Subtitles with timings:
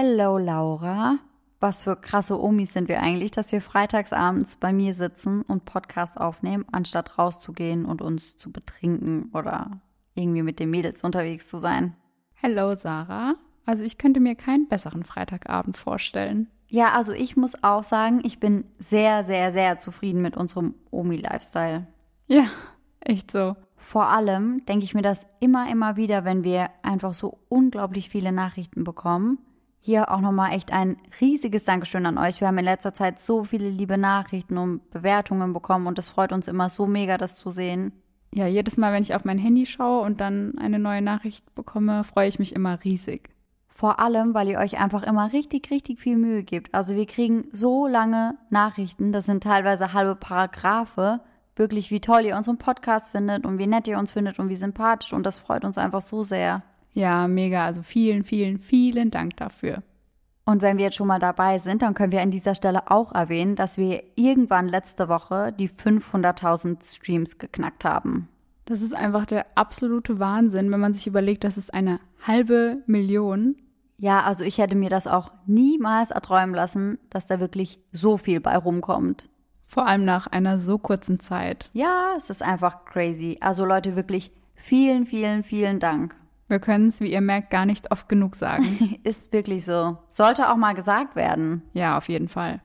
[0.00, 1.18] Hello Laura.
[1.58, 6.20] Was für krasse Omis sind wir eigentlich, dass wir freitagsabends bei mir sitzen und Podcast
[6.20, 9.80] aufnehmen, anstatt rauszugehen und uns zu betrinken oder
[10.14, 11.96] irgendwie mit den Mädels unterwegs zu sein.
[12.34, 13.34] Hello Sarah.
[13.66, 16.48] Also ich könnte mir keinen besseren Freitagabend vorstellen.
[16.68, 21.88] Ja, also ich muss auch sagen, ich bin sehr, sehr, sehr zufrieden mit unserem Omi-Lifestyle.
[22.28, 22.44] Ja,
[23.00, 23.56] echt so.
[23.74, 28.30] Vor allem denke ich mir das immer, immer wieder, wenn wir einfach so unglaublich viele
[28.30, 29.38] Nachrichten bekommen.
[29.80, 32.40] Hier auch nochmal echt ein riesiges Dankeschön an euch.
[32.40, 36.32] Wir haben in letzter Zeit so viele liebe Nachrichten und Bewertungen bekommen und es freut
[36.32, 37.92] uns immer so mega, das zu sehen.
[38.34, 42.04] Ja, jedes Mal, wenn ich auf mein Handy schaue und dann eine neue Nachricht bekomme,
[42.04, 43.30] freue ich mich immer riesig.
[43.68, 46.74] Vor allem, weil ihr euch einfach immer richtig, richtig viel Mühe gebt.
[46.74, 51.20] Also wir kriegen so lange Nachrichten, das sind teilweise halbe Paragraphe,
[51.54, 54.56] wirklich wie toll ihr unseren Podcast findet und wie nett ihr uns findet und wie
[54.56, 56.62] sympathisch und das freut uns einfach so sehr.
[56.98, 57.64] Ja, mega.
[57.64, 59.84] Also vielen, vielen, vielen Dank dafür.
[60.44, 63.12] Und wenn wir jetzt schon mal dabei sind, dann können wir an dieser Stelle auch
[63.12, 68.28] erwähnen, dass wir irgendwann letzte Woche die 500.000 Streams geknackt haben.
[68.64, 73.54] Das ist einfach der absolute Wahnsinn, wenn man sich überlegt, das ist eine halbe Million.
[73.98, 78.40] Ja, also ich hätte mir das auch niemals erträumen lassen, dass da wirklich so viel
[78.40, 79.28] bei rumkommt.
[79.68, 81.70] Vor allem nach einer so kurzen Zeit.
[81.74, 83.38] Ja, es ist einfach crazy.
[83.40, 86.16] Also Leute, wirklich vielen, vielen, vielen Dank.
[86.48, 88.98] Wir können es, wie ihr merkt, gar nicht oft genug sagen.
[89.04, 89.98] ist wirklich so.
[90.08, 91.62] Sollte auch mal gesagt werden.
[91.74, 92.62] Ja, auf jeden Fall.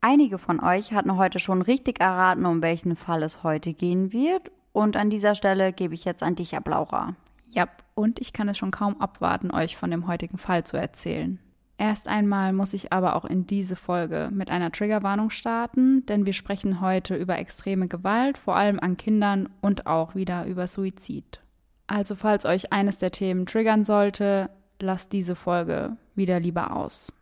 [0.00, 4.52] Einige von euch hatten heute schon richtig erraten, um welchen Fall es heute gehen wird.
[4.72, 7.16] Und an dieser Stelle gebe ich jetzt an dich ab, Laura.
[7.48, 11.40] Ja, und ich kann es schon kaum abwarten, euch von dem heutigen Fall zu erzählen.
[11.78, 16.32] Erst einmal muss ich aber auch in diese Folge mit einer Triggerwarnung starten, denn wir
[16.32, 21.40] sprechen heute über extreme Gewalt, vor allem an Kindern und auch wieder über Suizid.
[21.86, 27.12] Also falls euch eines der Themen triggern sollte, lasst diese Folge wieder lieber aus.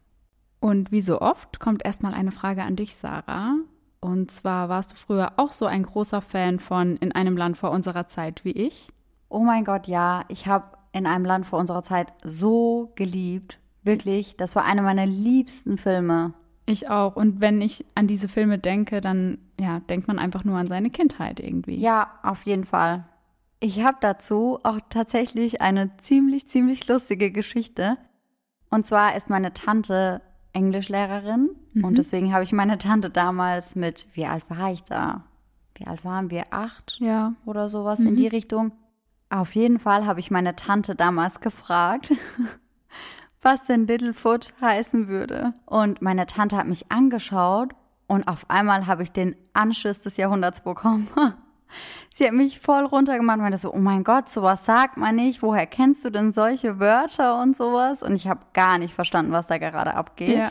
[0.61, 3.57] Und wie so oft kommt erstmal eine Frage an dich, Sarah.
[4.01, 7.71] Und zwar warst du früher auch so ein großer Fan von In einem Land vor
[7.71, 8.89] unserer Zeit wie ich?
[9.29, 10.25] Oh mein Gott, ja.
[10.29, 13.59] Ich habe in einem Land vor unserer Zeit so geliebt.
[13.83, 16.33] Wirklich, das war einer meiner liebsten Filme.
[16.67, 17.17] Ich auch.
[17.17, 20.91] Und wenn ich an diese Filme denke, dann ja, denkt man einfach nur an seine
[20.91, 21.77] Kindheit irgendwie.
[21.77, 23.05] Ja, auf jeden Fall.
[23.65, 27.97] Ich habe dazu auch tatsächlich eine ziemlich, ziemlich lustige Geschichte.
[28.69, 30.21] Und zwar ist meine Tante
[30.53, 31.83] Englischlehrerin mhm.
[31.83, 35.25] und deswegen habe ich meine Tante damals mit, wie alt war ich da?
[35.77, 36.45] Wie alt waren wir?
[36.51, 36.99] Acht?
[37.01, 37.33] Ja.
[37.47, 38.09] Oder sowas mhm.
[38.09, 38.73] in die Richtung.
[39.31, 42.13] Auf jeden Fall habe ich meine Tante damals gefragt,
[43.41, 45.55] was denn Littlefoot heißen würde.
[45.65, 47.73] Und meine Tante hat mich angeschaut
[48.09, 51.09] und auf einmal habe ich den Anschiss des Jahrhunderts bekommen.
[52.15, 55.43] Sie hat mich voll runtergemacht und meinte so, oh mein Gott, sowas sagt man nicht.
[55.43, 58.03] Woher kennst du denn solche Wörter und sowas?
[58.03, 60.51] Und ich habe gar nicht verstanden, was da gerade abgeht.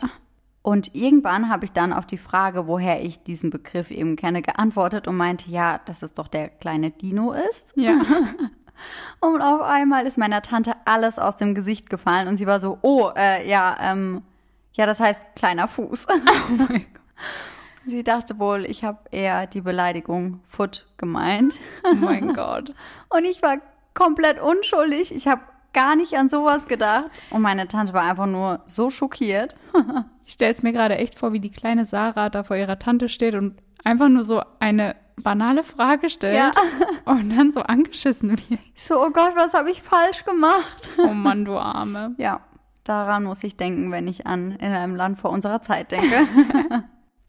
[0.62, 5.06] Und irgendwann habe ich dann auf die Frage, woher ich diesen Begriff eben kenne, geantwortet
[5.06, 7.72] und meinte, ja, dass es doch der kleine Dino ist.
[7.76, 8.00] Ja.
[9.20, 12.78] Und auf einmal ist meiner Tante alles aus dem Gesicht gefallen und sie war so,
[12.82, 14.22] oh, äh, ja, ähm,
[14.72, 16.06] ja, das heißt kleiner Fuß.
[16.08, 16.80] Oh mein Gott.
[17.86, 21.54] Sie dachte wohl, ich habe eher die Beleidigung Foot gemeint.
[21.84, 22.74] Oh mein Gott.
[23.10, 23.58] Und ich war
[23.94, 25.14] komplett unschuldig.
[25.14, 27.10] Ich habe gar nicht an sowas gedacht.
[27.30, 29.54] Und meine Tante war einfach nur so schockiert.
[30.24, 33.08] ich stelle es mir gerade echt vor, wie die kleine Sarah da vor ihrer Tante
[33.08, 36.52] steht und einfach nur so eine banale Frage stellt ja.
[37.04, 38.60] und dann so angeschissen wird.
[38.74, 40.88] So, oh Gott, was habe ich falsch gemacht?
[40.98, 42.14] Oh Mann, du Arme.
[42.18, 42.40] Ja,
[42.84, 46.26] daran muss ich denken, wenn ich an in einem Land vor unserer Zeit denke.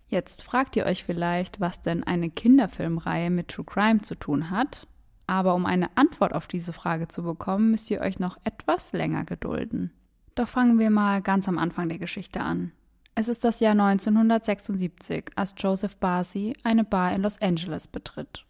[0.08, 4.88] Jetzt fragt ihr euch vielleicht, was denn eine Kinderfilmreihe mit True Crime zu tun hat.
[5.28, 9.26] Aber um eine Antwort auf diese Frage zu bekommen, müsst ihr euch noch etwas länger
[9.26, 9.92] gedulden.
[10.36, 12.72] Doch fangen wir mal ganz am Anfang der Geschichte an.
[13.16, 18.46] Es ist das Jahr 1976, als Joseph Barsi eine Bar in Los Angeles betritt.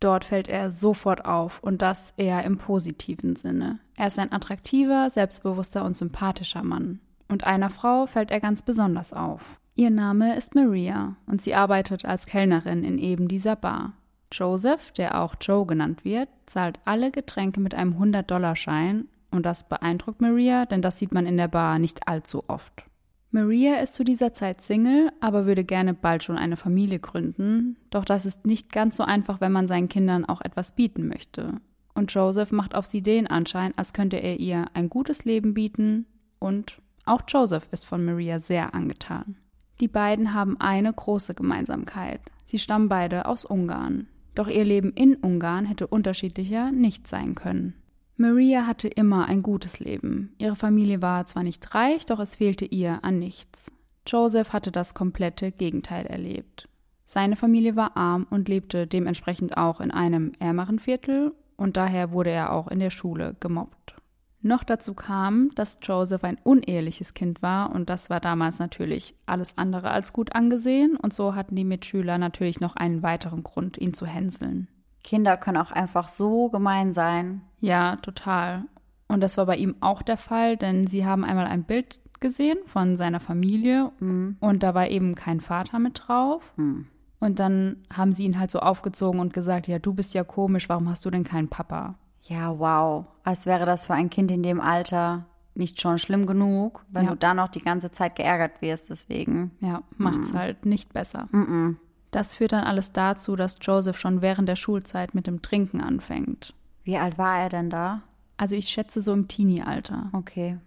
[0.00, 3.78] Dort fällt er sofort auf und das eher im positiven Sinne.
[3.96, 7.00] Er ist ein attraktiver, selbstbewusster und sympathischer Mann.
[7.28, 9.40] Und einer Frau fällt er ganz besonders auf.
[9.78, 13.92] Ihr Name ist Maria und sie arbeitet als Kellnerin in eben dieser Bar.
[14.32, 20.20] Joseph, der auch Joe genannt wird, zahlt alle Getränke mit einem 100-Dollar-Schein und das beeindruckt
[20.20, 22.86] Maria, denn das sieht man in der Bar nicht allzu oft.
[23.30, 27.76] Maria ist zu dieser Zeit Single, aber würde gerne bald schon eine Familie gründen.
[27.90, 31.52] Doch das ist nicht ganz so einfach, wenn man seinen Kindern auch etwas bieten möchte.
[31.94, 36.06] Und Joseph macht auf sie den Anschein, als könnte er ihr ein gutes Leben bieten.
[36.40, 39.36] Und auch Joseph ist von Maria sehr angetan.
[39.80, 42.20] Die beiden haben eine große Gemeinsamkeit.
[42.44, 44.08] Sie stammen beide aus Ungarn.
[44.34, 47.74] Doch ihr Leben in Ungarn hätte unterschiedlicher nicht sein können.
[48.16, 50.34] Maria hatte immer ein gutes Leben.
[50.38, 53.70] Ihre Familie war zwar nicht reich, doch es fehlte ihr an nichts.
[54.08, 56.68] Joseph hatte das komplette Gegenteil erlebt.
[57.04, 62.30] Seine Familie war arm und lebte dementsprechend auch in einem ärmeren Viertel und daher wurde
[62.30, 63.94] er auch in der Schule gemobbt.
[64.40, 69.58] Noch dazu kam, dass Joseph ein uneheliches Kind war und das war damals natürlich alles
[69.58, 73.94] andere als gut angesehen und so hatten die Mitschüler natürlich noch einen weiteren Grund, ihn
[73.94, 74.68] zu hänseln.
[75.02, 77.42] Kinder können auch einfach so gemein sein.
[77.58, 78.64] Ja, total.
[79.08, 82.58] Und das war bei ihm auch der Fall, denn sie haben einmal ein Bild gesehen
[82.66, 84.36] von seiner Familie Mhm.
[84.40, 86.42] und da war eben kein Vater mit drauf.
[86.56, 86.86] Hm.
[87.20, 90.68] Und dann haben sie ihn halt so aufgezogen und gesagt, ja, du bist ja komisch,
[90.68, 91.96] warum hast du denn keinen Papa?
[92.28, 93.06] Ja, wow.
[93.24, 97.10] Als wäre das für ein Kind in dem Alter nicht schon schlimm genug, wenn Ja.
[97.10, 99.50] du da noch die ganze Zeit geärgert wirst deswegen.
[99.60, 101.28] Ja, macht's halt nicht besser.
[101.32, 101.78] Mhm.
[102.10, 106.54] Das führt dann alles dazu, dass Joseph schon während der Schulzeit mit dem Trinken anfängt.
[106.84, 108.02] Wie alt war er denn da?
[108.36, 110.10] Also ich schätze so im Teenie-Alter.
[110.12, 110.58] Okay.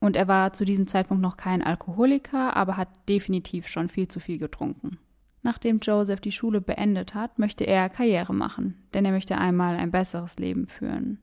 [0.00, 4.18] Und er war zu diesem Zeitpunkt noch kein Alkoholiker, aber hat definitiv schon viel zu
[4.20, 4.98] viel getrunken.
[5.42, 9.90] Nachdem Joseph die Schule beendet hat, möchte er Karriere machen, denn er möchte einmal ein
[9.90, 11.20] besseres Leben führen.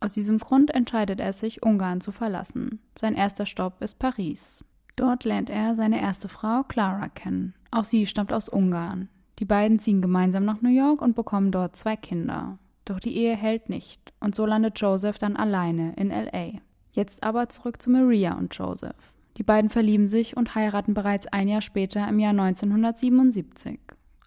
[0.00, 2.80] Aus diesem Grund entscheidet er sich, Ungarn zu verlassen.
[2.96, 4.64] Sein erster Stopp ist Paris.
[4.96, 7.54] Dort lernt er seine erste Frau Clara kennen.
[7.70, 9.08] Auch sie stammt aus Ungarn.
[9.38, 12.58] Die beiden ziehen gemeinsam nach New York und bekommen dort zwei Kinder.
[12.84, 16.60] Doch die Ehe hält nicht und so landet Joseph dann alleine in LA.
[16.92, 18.96] Jetzt aber zurück zu Maria und Joseph.
[19.38, 23.78] Die beiden verlieben sich und heiraten bereits ein Jahr später im Jahr 1977.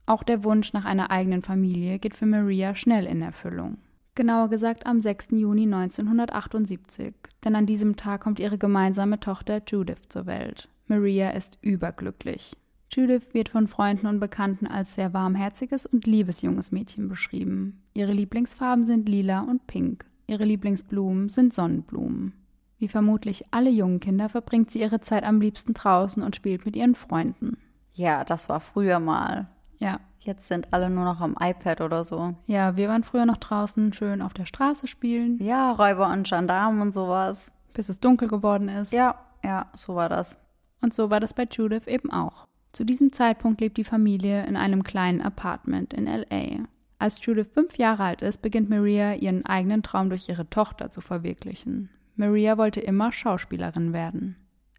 [0.06, 3.78] Auch der Wunsch nach einer eigenen Familie geht für Maria schnell in Erfüllung.
[4.16, 5.30] Genauer gesagt am 6.
[5.32, 7.14] Juni 1978,
[7.44, 10.70] denn an diesem Tag kommt ihre gemeinsame Tochter Judith zur Welt.
[10.88, 12.56] Maria ist überglücklich.
[12.92, 17.82] Judith wird von Freunden und Bekannten als sehr warmherziges und liebes junges Mädchen beschrieben.
[17.94, 20.06] Ihre Lieblingsfarben sind lila und pink.
[20.28, 22.34] Ihre Lieblingsblumen sind Sonnenblumen.
[22.82, 26.76] Wie vermutlich alle jungen Kinder verbringt sie ihre Zeit am liebsten draußen und spielt mit
[26.76, 27.58] ihren Freunden.
[27.94, 29.48] Ja, das war früher mal.
[29.78, 32.36] Ja, Jetzt sind alle nur noch am iPad oder so.
[32.46, 36.82] ja, wir waren früher noch draußen schön auf der Straße spielen, Ja, Räuber und Gendarmen
[36.82, 37.52] und sowas.
[37.74, 38.94] bis es dunkel geworden ist.
[38.94, 40.40] Ja, ja, so war das.
[40.82, 42.48] Und so war das bei Judith eben auch.
[42.72, 46.66] Zu diesem Zeitpunkt lebt die Familie in einem kleinen Apartment in LA.
[47.00, 51.02] Als Judith fünf Jahre alt ist, beginnt Maria ihren eigenen Traum durch ihre Tochter zu
[51.02, 51.90] verwirklichen.
[52.22, 54.36] Maria wollte immer Schauspielerin werden.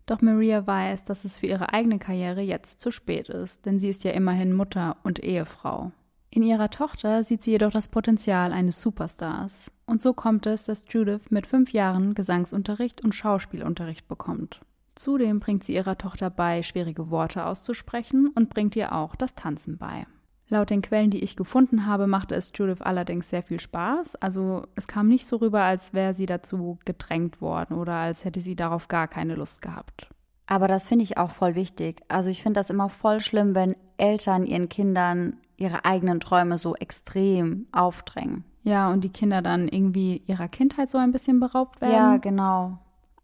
[0.06, 3.88] Doch Maria weiß, dass es für ihre eigene Karriere jetzt zu spät ist, denn sie
[3.88, 5.90] ist ja immerhin Mutter und Ehefrau.
[6.30, 9.72] In ihrer Tochter sieht sie jedoch das Potenzial eines Superstars.
[9.86, 14.60] Und so kommt es, dass Judith mit fünf Jahren Gesangsunterricht und Schauspielunterricht bekommt.
[14.94, 19.78] Zudem bringt sie ihrer Tochter bei, schwierige Worte auszusprechen und bringt ihr auch das Tanzen
[19.78, 20.06] bei.
[20.52, 24.16] Laut den Quellen, die ich gefunden habe, machte es Judith allerdings sehr viel Spaß.
[24.16, 28.40] Also es kam nicht so rüber, als wäre sie dazu gedrängt worden oder als hätte
[28.40, 30.10] sie darauf gar keine Lust gehabt.
[30.46, 32.02] Aber das finde ich auch voll wichtig.
[32.08, 36.76] Also ich finde das immer voll schlimm, wenn Eltern ihren Kindern ihre eigenen Träume so
[36.76, 38.44] extrem aufdrängen.
[38.60, 41.94] Ja, und die Kinder dann irgendwie ihrer Kindheit so ein bisschen beraubt werden.
[41.94, 42.76] Ja, genau.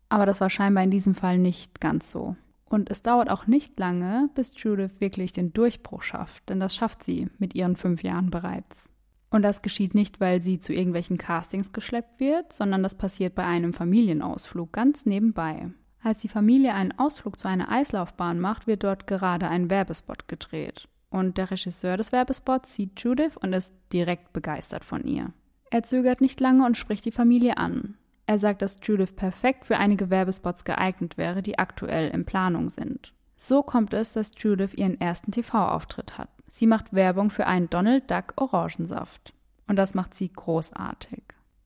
[0.08, 2.36] Aber das war scheinbar in diesem Fall nicht ganz so.
[2.68, 7.02] Und es dauert auch nicht lange, bis Judith wirklich den Durchbruch schafft, denn das schafft
[7.02, 8.90] sie mit ihren fünf Jahren bereits.
[9.30, 13.44] Und das geschieht nicht, weil sie zu irgendwelchen Castings geschleppt wird, sondern das passiert bei
[13.44, 15.70] einem Familienausflug ganz nebenbei.
[16.02, 20.88] Als die Familie einen Ausflug zu einer Eislaufbahn macht, wird dort gerade ein Werbespot gedreht.
[21.10, 25.32] Und der Regisseur des Werbespots sieht Judith und ist direkt begeistert von ihr.
[25.70, 27.96] Er zögert nicht lange und spricht die Familie an.
[28.28, 33.14] Er sagt, dass Judith perfekt für einige Werbespots geeignet wäre, die aktuell in Planung sind.
[33.38, 36.28] So kommt es, dass Judith ihren ersten TV-Auftritt hat.
[36.46, 39.32] Sie macht Werbung für einen Donald Duck Orangensaft.
[39.66, 41.22] Und das macht sie großartig.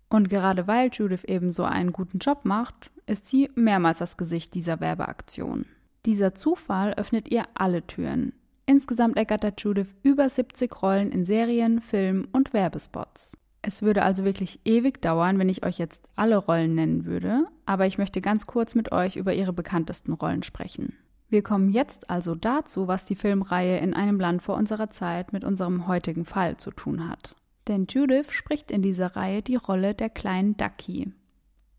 [0.09, 4.55] Und gerade weil Judith eben so einen guten Job macht, ist sie mehrmals das Gesicht
[4.55, 5.67] dieser Werbeaktion.
[6.07, 8.35] Dieser Zufall öffnet ihr alle Türen.
[8.67, 13.37] Insgesamt ergattert Judith über 70 Rollen in Serien, Filmen und Werbespots.
[13.63, 17.87] Es würde also wirklich ewig dauern, wenn ich euch jetzt alle Rollen nennen würde, aber
[17.87, 20.95] ich möchte ganz kurz mit euch über ihre bekanntesten Rollen sprechen.
[21.29, 25.45] Wir kommen jetzt also dazu, was die Filmreihe in einem Land vor unserer Zeit mit
[25.45, 27.37] unserem heutigen Fall zu tun hat.
[27.69, 31.13] Denn Judith spricht in dieser Reihe die Rolle der kleinen Ducky.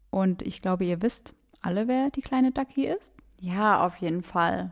[0.10, 3.14] Und ich glaube, ihr wisst alle, wer die kleine Ducky ist?
[3.40, 4.72] Ja, auf jeden Fall.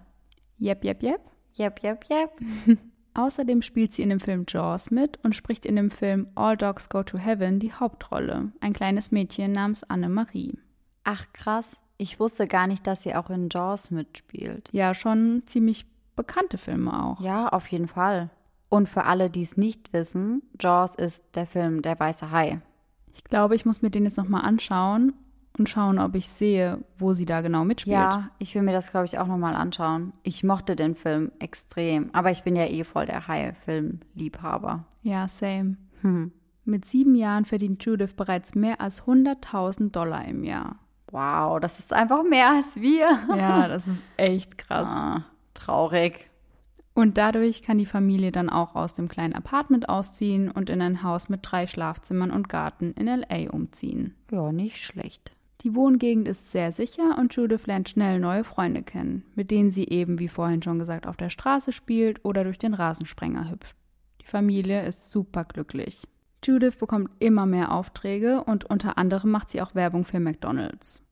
[0.58, 1.22] Jep, jep, jep.
[1.54, 2.32] Jep, jep, jep.
[3.14, 6.90] Außerdem spielt sie in dem Film Jaws mit und spricht in dem Film All Dogs
[6.90, 10.58] Go to Heaven die Hauptrolle, ein kleines Mädchen namens Anne-Marie.
[11.04, 14.70] Ach krass, ich wusste gar nicht, dass sie auch in Jaws mitspielt.
[14.72, 17.20] Ja, schon ziemlich bekannte Filme auch.
[17.22, 18.30] Ja, auf jeden Fall.
[18.70, 22.62] Und für alle, die es nicht wissen, Jaws ist der Film Der weiße Hai.
[23.14, 25.14] Ich glaube, ich muss mir den jetzt nochmal anschauen
[25.58, 27.94] und schauen, ob ich sehe, wo sie da genau mitspielt.
[27.94, 30.14] Ja, ich will mir das, glaube ich, auch nochmal anschauen.
[30.24, 34.86] Ich mochte den Film extrem, aber ich bin ja eh voll der High-Film-Liebhaber.
[35.04, 35.78] Ja, same.
[36.02, 36.32] Hm.
[36.64, 40.78] Mit sieben Jahren verdient Judith bereits mehr als 100.000 Dollar im Jahr.
[41.12, 43.08] Wow, das ist einfach mehr als wir.
[43.36, 44.88] Ja, das ist echt krass.
[44.88, 46.30] Ah, traurig.
[46.94, 51.04] Und dadurch kann die Familie dann auch aus dem kleinen Apartment ausziehen und in ein
[51.04, 54.16] Haus mit drei Schlafzimmern und Garten in LA umziehen.
[54.30, 55.34] Ja, nicht schlecht.
[55.62, 59.88] Die Wohngegend ist sehr sicher und Judith lernt schnell neue Freunde kennen, mit denen sie
[59.88, 63.76] eben, wie vorhin schon gesagt, auf der Straße spielt oder durch den Rasensprenger hüpft.
[64.22, 66.08] Die Familie ist superglücklich.
[66.44, 71.04] Judith bekommt immer mehr Aufträge und unter anderem macht sie auch Werbung für McDonald's.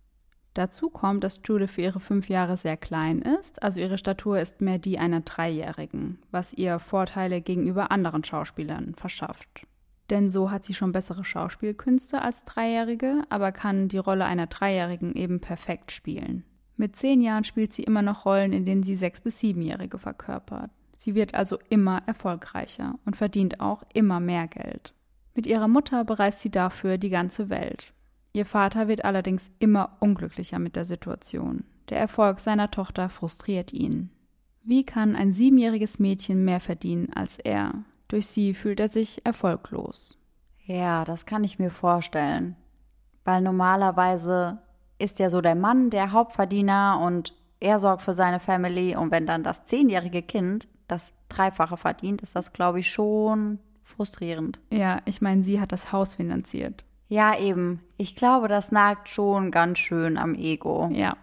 [0.56, 4.62] Dazu kommt, dass Judith für ihre fünf Jahre sehr klein ist, also ihre Statur ist
[4.62, 9.68] mehr die einer Dreijährigen, was ihr Vorteile gegenüber anderen Schauspielern verschafft.
[10.10, 15.14] Denn so hat sie schon bessere Schauspielkünste als Dreijährige, aber kann die Rolle einer Dreijährigen
[15.14, 16.44] eben perfekt spielen.
[16.78, 20.72] Mit zehn Jahren spielt sie immer noch Rollen, in denen sie sechs- bis siebenjährige verkörpert.
[20.96, 24.94] Sie wird also immer erfolgreicher und verdient auch immer mehr Geld.
[25.36, 27.94] Mit ihrer Mutter bereist sie dafür die ganze Welt.
[28.34, 31.64] Ihr Vater wird allerdings immer unglücklicher mit der Situation.
[31.90, 34.10] Der Erfolg seiner Tochter frustriert ihn.
[34.64, 37.84] Wie kann ein siebenjähriges Mädchen mehr verdienen als er?
[38.10, 40.18] Durch sie fühlt er sich erfolglos.
[40.66, 42.56] Ja, das kann ich mir vorstellen.
[43.24, 44.60] Weil normalerweise
[44.98, 48.96] ist ja so der Mann der Hauptverdiener und er sorgt für seine Family.
[48.96, 54.60] Und wenn dann das zehnjährige Kind das Dreifache verdient, ist das, glaube ich, schon frustrierend.
[54.72, 56.84] Ja, ich meine, sie hat das Haus finanziert.
[57.08, 57.82] Ja, eben.
[57.98, 60.90] Ich glaube, das nagt schon ganz schön am Ego.
[60.92, 61.18] Ja.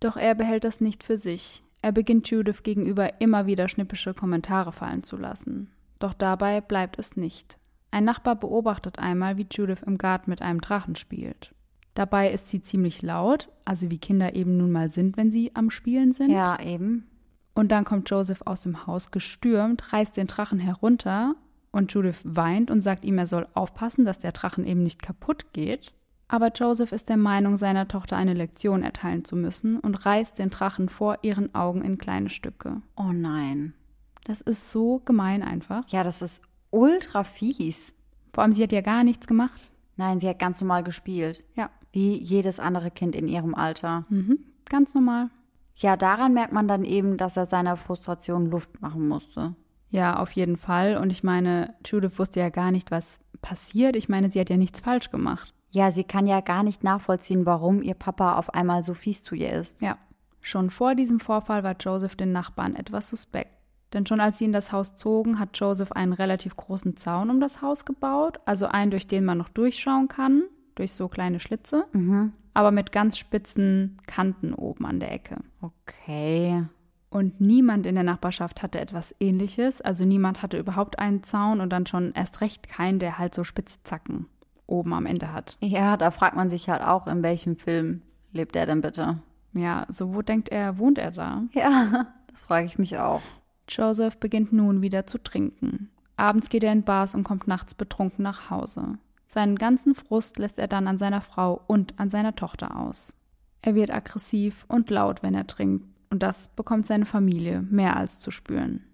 [0.00, 1.62] Doch er behält das nicht für sich.
[1.82, 5.70] Er beginnt Judith gegenüber immer wieder schnippische Kommentare fallen zu lassen.
[6.00, 7.56] Doch dabei bleibt es nicht.
[7.92, 11.54] Ein Nachbar beobachtet einmal, wie Judith im Garten mit einem Drachen spielt.
[11.94, 15.70] Dabei ist sie ziemlich laut, also wie Kinder eben nun mal sind, wenn sie am
[15.70, 16.30] Spielen sind.
[16.30, 17.06] Ja, eben.
[17.54, 21.34] Und dann kommt Joseph aus dem Haus gestürmt, reißt den Drachen herunter
[21.72, 25.52] und Judith weint und sagt ihm, er soll aufpassen, dass der Drachen eben nicht kaputt
[25.52, 25.92] geht.
[26.28, 30.50] Aber Joseph ist der Meinung, seiner Tochter eine Lektion erteilen zu müssen und reißt den
[30.50, 32.82] Drachen vor ihren Augen in kleine Stücke.
[32.96, 33.74] Oh nein.
[34.24, 35.84] Das ist so gemein einfach.
[35.88, 37.92] Ja, das ist ultra fies.
[38.32, 39.60] Vor allem, sie hat ja gar nichts gemacht.
[39.96, 41.44] Nein, sie hat ganz normal gespielt.
[41.54, 41.70] Ja.
[41.92, 44.04] Wie jedes andere Kind in ihrem Alter.
[44.08, 44.38] Mhm.
[44.66, 45.30] Ganz normal.
[45.74, 49.54] Ja, daran merkt man dann eben, dass er seiner Frustration Luft machen musste.
[49.88, 50.96] Ja, auf jeden Fall.
[50.96, 53.96] Und ich meine, Judith wusste ja gar nicht, was passiert.
[53.96, 55.52] Ich meine, sie hat ja nichts falsch gemacht.
[55.70, 59.34] Ja, sie kann ja gar nicht nachvollziehen, warum ihr Papa auf einmal so fies zu
[59.34, 59.80] ihr ist.
[59.80, 59.98] Ja.
[60.40, 63.50] Schon vor diesem Vorfall war Joseph den Nachbarn etwas suspekt.
[63.92, 67.40] Denn schon als sie in das Haus zogen, hat Joseph einen relativ großen Zaun um
[67.40, 70.42] das Haus gebaut, also einen, durch den man noch durchschauen kann,
[70.76, 72.32] durch so kleine Schlitze, Mhm.
[72.54, 75.38] aber mit ganz spitzen Kanten oben an der Ecke.
[75.60, 76.64] Okay.
[77.12, 81.70] Und niemand in der Nachbarschaft hatte etwas ähnliches, also niemand hatte überhaupt einen Zaun und
[81.72, 84.26] dann schon erst recht keinen, der halt so spitze Zacken
[84.68, 85.56] oben am Ende hat.
[85.60, 89.18] Ja, da fragt man sich halt auch, in welchem Film lebt er denn bitte?
[89.52, 91.42] Ja, so wo denkt er, wohnt er da?
[91.52, 93.22] Ja, das frage ich mich auch.
[93.70, 95.90] Joseph beginnt nun wieder zu trinken.
[96.16, 98.98] Abends geht er in Bars und kommt nachts betrunken nach Hause.
[99.26, 103.14] Seinen ganzen Frust lässt er dann an seiner Frau und an seiner Tochter aus.
[103.62, 108.18] Er wird aggressiv und laut, wenn er trinkt, und das bekommt seine Familie mehr als
[108.18, 108.84] zu spüren.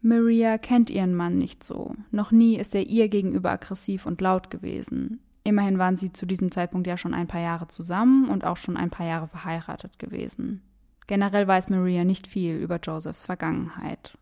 [0.00, 1.94] Maria kennt ihren Mann nicht so.
[2.10, 5.20] Noch nie ist er ihr gegenüber aggressiv und laut gewesen.
[5.42, 8.76] Immerhin waren sie zu diesem Zeitpunkt ja schon ein paar Jahre zusammen und auch schon
[8.76, 10.62] ein paar Jahre verheiratet gewesen.
[11.08, 14.16] Generell weiß Maria nicht viel über Josephs Vergangenheit.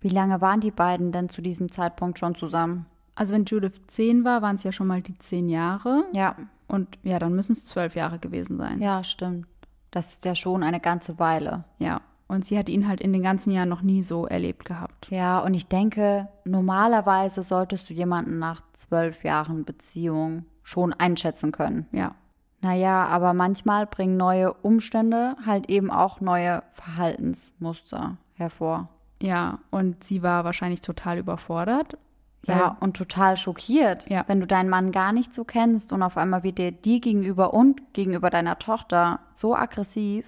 [0.00, 2.84] Wie lange waren die beiden denn zu diesem Zeitpunkt schon zusammen?
[3.14, 6.04] Also wenn Judith zehn war, waren es ja schon mal die zehn Jahre.
[6.12, 8.80] Ja, Und ja, dann müssen es zwölf Jahre gewesen sein.
[8.82, 9.46] ja, stimmt.
[9.90, 11.64] Das ist ja schon eine ganze Weile.
[11.78, 12.00] Ja.
[12.26, 15.06] Und sie hat ihn halt in den ganzen Jahren noch nie so erlebt gehabt.
[15.10, 21.86] Ja, und ich denke, normalerweise solltest du jemanden nach zwölf Jahren Beziehung schon einschätzen können.
[21.92, 22.14] Ja.
[22.62, 28.88] Naja, aber manchmal bringen neue Umstände halt eben auch neue Verhaltensmuster hervor.
[29.20, 31.98] Ja, und sie war wahrscheinlich total überfordert.
[32.44, 34.24] Ja, und total schockiert, Ja.
[34.26, 37.94] wenn du deinen Mann gar nicht so kennst und auf einmal wird dir gegenüber und
[37.94, 40.26] gegenüber deiner Tochter so aggressiv.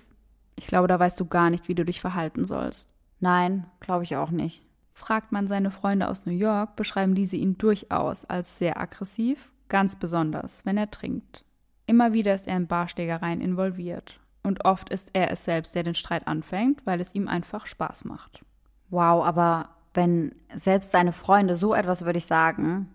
[0.55, 2.89] Ich glaube, da weißt du gar nicht, wie du dich verhalten sollst.
[3.19, 4.63] Nein, glaube ich auch nicht.
[4.93, 9.97] Fragt man seine Freunde aus New York, beschreiben diese ihn durchaus als sehr aggressiv, ganz
[9.97, 11.45] besonders, wenn er trinkt.
[11.87, 14.21] Immer wieder ist er in Barschlägereien involviert.
[14.43, 18.05] Und oft ist er es selbst, der den Streit anfängt, weil es ihm einfach Spaß
[18.05, 18.45] macht.
[18.91, 22.89] Wow, aber wenn selbst deine Freunde so etwas über dich sagen,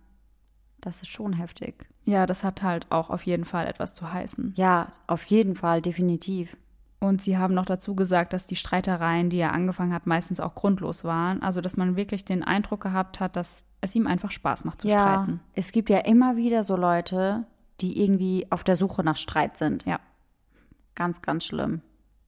[0.82, 1.88] das ist schon heftig.
[2.04, 4.54] Ja, das hat halt auch auf jeden Fall etwas zu heißen.
[4.56, 6.56] Ja, auf jeden Fall, definitiv.
[7.00, 10.54] Und sie haben noch dazu gesagt, dass die Streitereien, die er angefangen hat, meistens auch
[10.54, 11.42] grundlos waren.
[11.42, 14.90] Also, dass man wirklich den Eindruck gehabt hat, dass es ihm einfach Spaß macht zu
[14.90, 15.40] ja, streiten.
[15.54, 17.46] Es gibt ja immer wieder so Leute,
[17.82, 19.86] die irgendwie auf der Suche nach Streit sind.
[19.86, 20.00] Ja.
[20.96, 21.82] Ganz, ganz schlimm.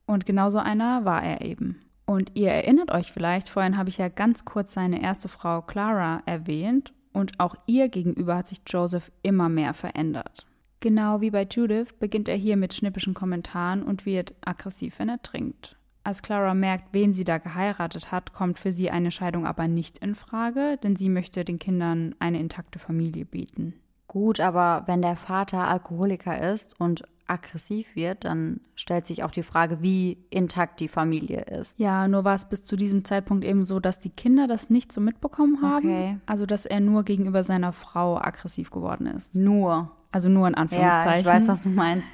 [0.06, 1.82] Und genauso einer war er eben.
[2.06, 6.22] Und ihr erinnert euch vielleicht, vorhin habe ich ja ganz kurz seine erste Frau Clara
[6.26, 6.94] erwähnt.
[7.14, 10.46] Und auch ihr gegenüber hat sich Joseph immer mehr verändert.
[10.80, 15.22] Genau wie bei Judith beginnt er hier mit schnippischen Kommentaren und wird aggressiv, wenn er
[15.22, 15.78] trinkt.
[16.04, 20.00] Als Clara merkt, wen sie da geheiratet hat, kommt für sie eine Scheidung aber nicht
[20.00, 23.76] in Frage, denn sie möchte den Kindern eine intakte Familie bieten.
[24.14, 29.42] Gut, aber wenn der Vater Alkoholiker ist und aggressiv wird, dann stellt sich auch die
[29.42, 31.80] Frage, wie intakt die Familie ist.
[31.80, 34.92] Ja, nur war es bis zu diesem Zeitpunkt eben so, dass die Kinder das nicht
[34.92, 35.86] so mitbekommen haben.
[35.88, 36.18] Okay.
[36.26, 39.34] Also, dass er nur gegenüber seiner Frau aggressiv geworden ist.
[39.34, 39.92] Nur.
[40.12, 41.22] Also nur in Ja, Anführungszeichen.
[41.22, 42.08] ich weiß, was du meinst.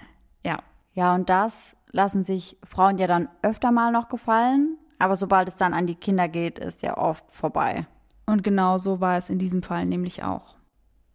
[0.46, 0.60] Ja,
[0.94, 5.56] Ja, und das lassen sich Frauen ja dann öfter mal noch gefallen, aber sobald es
[5.56, 7.88] dann an die Kinder geht, ist ja oft vorbei.
[8.28, 10.57] Und genau so war es in diesem Fall nämlich auch.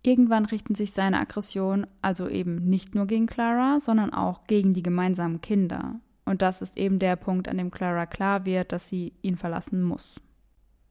[0.02, 4.82] Irgendwann richten sich seine Aggressionen also eben nicht nur gegen Clara, sondern auch gegen die
[4.82, 6.00] gemeinsamen Kinder.
[6.25, 9.82] Und das ist eben der Punkt, an dem Clara klar wird, dass sie ihn verlassen
[9.82, 10.21] muss.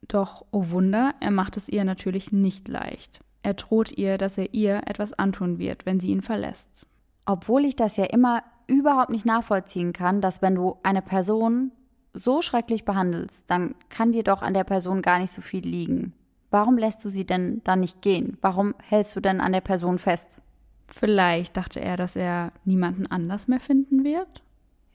[0.07, 3.21] Doch, oh Wunder, er macht es ihr natürlich nicht leicht.
[3.43, 6.85] Er droht ihr, dass er ihr etwas antun wird, wenn sie ihn verlässt.
[7.25, 11.71] Obwohl ich das ja immer überhaupt nicht nachvollziehen kann, dass wenn du eine Person
[12.13, 16.13] so schrecklich behandelst, dann kann dir doch an der Person gar nicht so viel liegen.
[16.51, 18.37] Warum lässt du sie denn dann nicht gehen?
[18.41, 20.41] Warum hältst du denn an der Person fest?
[20.87, 24.43] Vielleicht dachte er, dass er niemanden anders mehr finden wird.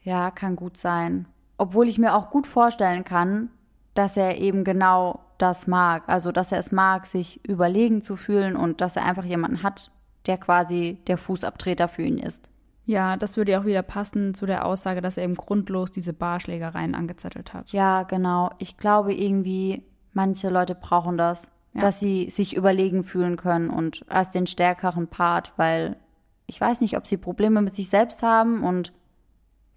[0.03, 1.27] Ja, kann gut sein.
[1.57, 3.49] Obwohl ich mir auch gut vorstellen kann,
[3.95, 6.03] dass er eben genau das mag.
[6.07, 9.91] Also, dass er es mag, sich überlegen zu fühlen und dass er einfach jemanden hat,
[10.27, 12.51] der quasi der Fußabtreter für ihn ist.
[12.85, 16.13] Ja, das würde ja auch wieder passen zu der Aussage, dass er eben grundlos diese
[16.13, 17.71] Barschlägereien angezettelt hat.
[17.71, 18.51] Ja, genau.
[18.59, 19.83] Ich glaube irgendwie,
[20.17, 21.81] manche Leute brauchen das, Ja.
[21.81, 25.95] dass sie sich überlegen fühlen können und als den stärkeren Part, weil
[26.47, 28.93] ich weiß nicht, ob sie Probleme mit sich selbst haben und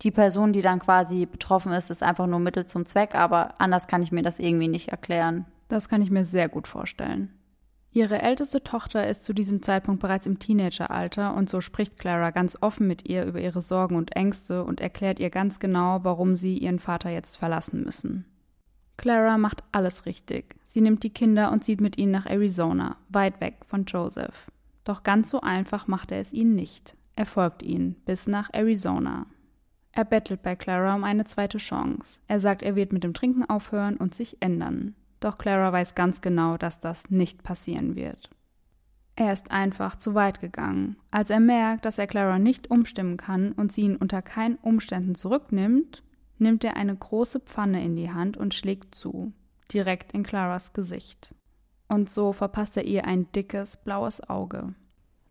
[0.03, 3.87] die Person, die dann quasi betroffen ist, ist einfach nur Mittel zum Zweck, aber anders
[3.87, 5.45] kann ich mir das irgendwie nicht erklären.
[5.69, 7.35] Das kann ich mir sehr gut vorstellen.
[7.93, 12.57] Ihre älteste Tochter ist zu diesem Zeitpunkt bereits im Teenageralter und so spricht Clara ganz
[12.61, 16.57] offen mit ihr über ihre Sorgen und Ängste und erklärt ihr ganz genau, warum sie
[16.57, 18.25] ihren Vater jetzt verlassen müssen.
[19.01, 20.57] Clara macht alles richtig.
[20.63, 24.51] Sie nimmt die Kinder und zieht mit ihnen nach Arizona, weit weg von Joseph.
[24.85, 26.99] Doch ganz so einfach macht er es ihnen nicht.
[27.17, 29.25] Er folgt ihnen bis nach Arizona.
[29.93, 32.21] Er bettelt bei Clara um eine zweite Chance.
[32.29, 34.95] Er sagt, er wird mit dem Trinken aufhören und sich ändern.
[35.21, 38.29] Doch Clara weiß ganz genau, dass das nicht passieren wird.
[39.17, 40.97] Er ist einfach zu weit gegangen.
[41.11, 45.15] Als er merkt, dass er Clara nicht umstimmen kann und sie ihn unter keinen Umständen
[45.15, 46.03] zurücknimmt,
[46.41, 49.33] nimmt er eine große Pfanne in die Hand und schlägt zu,
[49.73, 51.35] direkt in Claras Gesicht.
[51.89, 54.75] Und so verpasst er ihr ein dickes blaues Auge.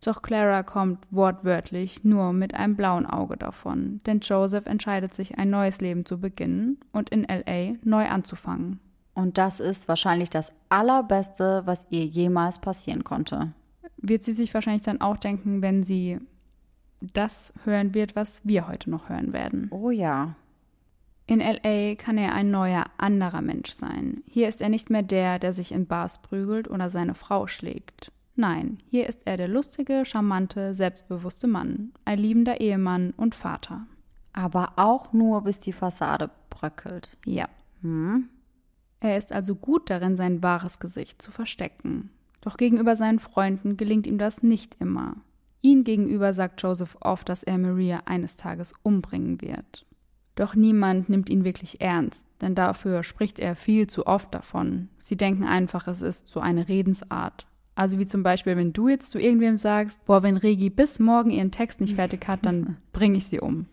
[0.02, 5.50] Doch Clara kommt wortwörtlich nur mit einem blauen Auge davon, denn Joseph entscheidet sich, ein
[5.50, 8.80] neues Leben zu beginnen und in LA neu anzufangen.
[9.14, 13.52] Und das ist wahrscheinlich das Allerbeste, was ihr jemals passieren konnte.
[13.98, 16.20] Wird sie sich wahrscheinlich dann auch denken, wenn sie
[17.02, 19.68] das hören wird, was wir heute noch hören werden.
[19.72, 20.36] Oh ja.
[21.30, 24.24] In LA kann er ein neuer, anderer Mensch sein.
[24.26, 28.12] Hier ist er nicht mehr der, der sich in Bars prügelt oder seine Frau schlägt.
[28.36, 33.86] Nein, hier ist er der lustige, charmante, selbstbewusste Mann, ein liebender Ehemann und Vater.
[34.34, 37.16] Aber auch nur, bis die Fassade bröckelt.
[37.24, 37.48] Ja.
[37.84, 38.30] Hm?
[39.00, 42.10] Er ist also gut darin, sein wahres Gesicht zu verstecken.
[42.42, 45.18] Doch gegenüber seinen Freunden gelingt ihm das nicht immer.
[45.62, 49.86] Ihm gegenüber sagt Joseph oft, dass er Maria eines Tages umbringen wird.
[50.40, 54.88] Doch niemand nimmt ihn wirklich ernst, denn dafür spricht er viel zu oft davon.
[54.98, 57.46] Sie denken einfach, es ist so eine Redensart.
[57.76, 61.30] Also wie zum Beispiel, wenn du jetzt zu irgendwem sagst, boah, wenn Regi bis morgen
[61.30, 63.66] ihren Text nicht fertig hat, dann bringe ich sie um.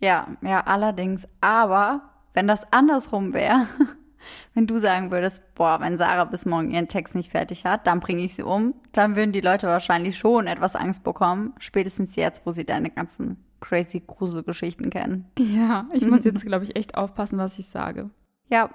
[0.00, 1.26] Ja, ja, allerdings.
[1.40, 2.02] Aber
[2.34, 3.66] wenn das andersrum wäre,
[4.52, 8.00] wenn du sagen würdest, boah, wenn Sarah bis morgen ihren Text nicht fertig hat, dann
[8.00, 11.54] bringe ich sie um, dann würden die Leute wahrscheinlich schon etwas Angst bekommen.
[11.58, 15.30] Spätestens jetzt, wo sie deine ganzen crazy Gruselgeschichten kennen.
[15.38, 18.10] Ja, ich muss jetzt, glaube ich, echt aufpassen, was ich sage.
[18.50, 18.68] Ja,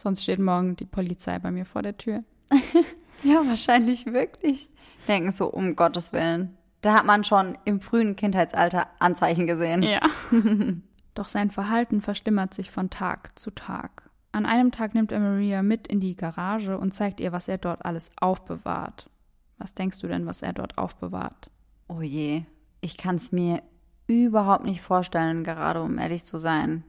[0.00, 2.24] Sonst steht morgen die Polizei bei mir vor der Tür.
[3.22, 4.70] ja, wahrscheinlich wirklich.
[5.06, 6.56] Denken so, um Gottes Willen.
[6.80, 9.82] Da hat man schon im frühen Kindheitsalter Anzeichen gesehen.
[9.82, 10.00] Ja.
[11.14, 14.08] Doch sein Verhalten verschlimmert sich von Tag zu Tag.
[14.32, 17.58] An einem Tag nimmt er Maria mit in die Garage und zeigt ihr, was er
[17.58, 19.10] dort alles aufbewahrt.
[19.58, 21.50] Was denkst du denn, was er dort aufbewahrt?
[21.88, 22.44] Oh je,
[22.80, 23.62] ich kann es mir
[24.10, 26.84] überhaupt nicht vorstellen, gerade um ehrlich zu sein.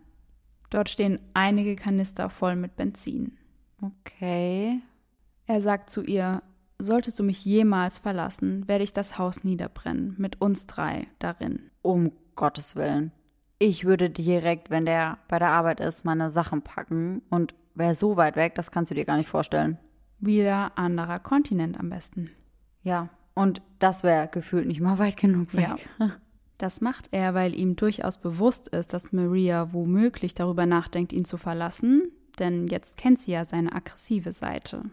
[0.69, 3.37] Dort stehen einige Kanister voll mit Benzin.
[3.81, 4.79] Okay.
[5.45, 6.41] Er sagt zu ihr,
[6.79, 11.71] solltest du mich jemals verlassen, werde ich das Haus niederbrennen, mit uns drei darin.
[11.81, 13.11] Um Gottes Willen.
[13.59, 18.17] Ich würde direkt, wenn der bei der Arbeit ist, meine Sachen packen und wäre so
[18.17, 19.77] weit weg, das kannst du dir gar nicht vorstellen.
[20.19, 22.31] Wieder anderer Kontinent am besten.
[22.83, 25.87] Ja, und das wäre gefühlt nicht mal weit genug weg.
[25.99, 26.11] Ja.
[26.61, 31.37] Das macht er, weil ihm durchaus bewusst ist, dass Maria womöglich darüber nachdenkt, ihn zu
[31.37, 34.83] verlassen, denn jetzt kennt sie ja seine aggressive Seite.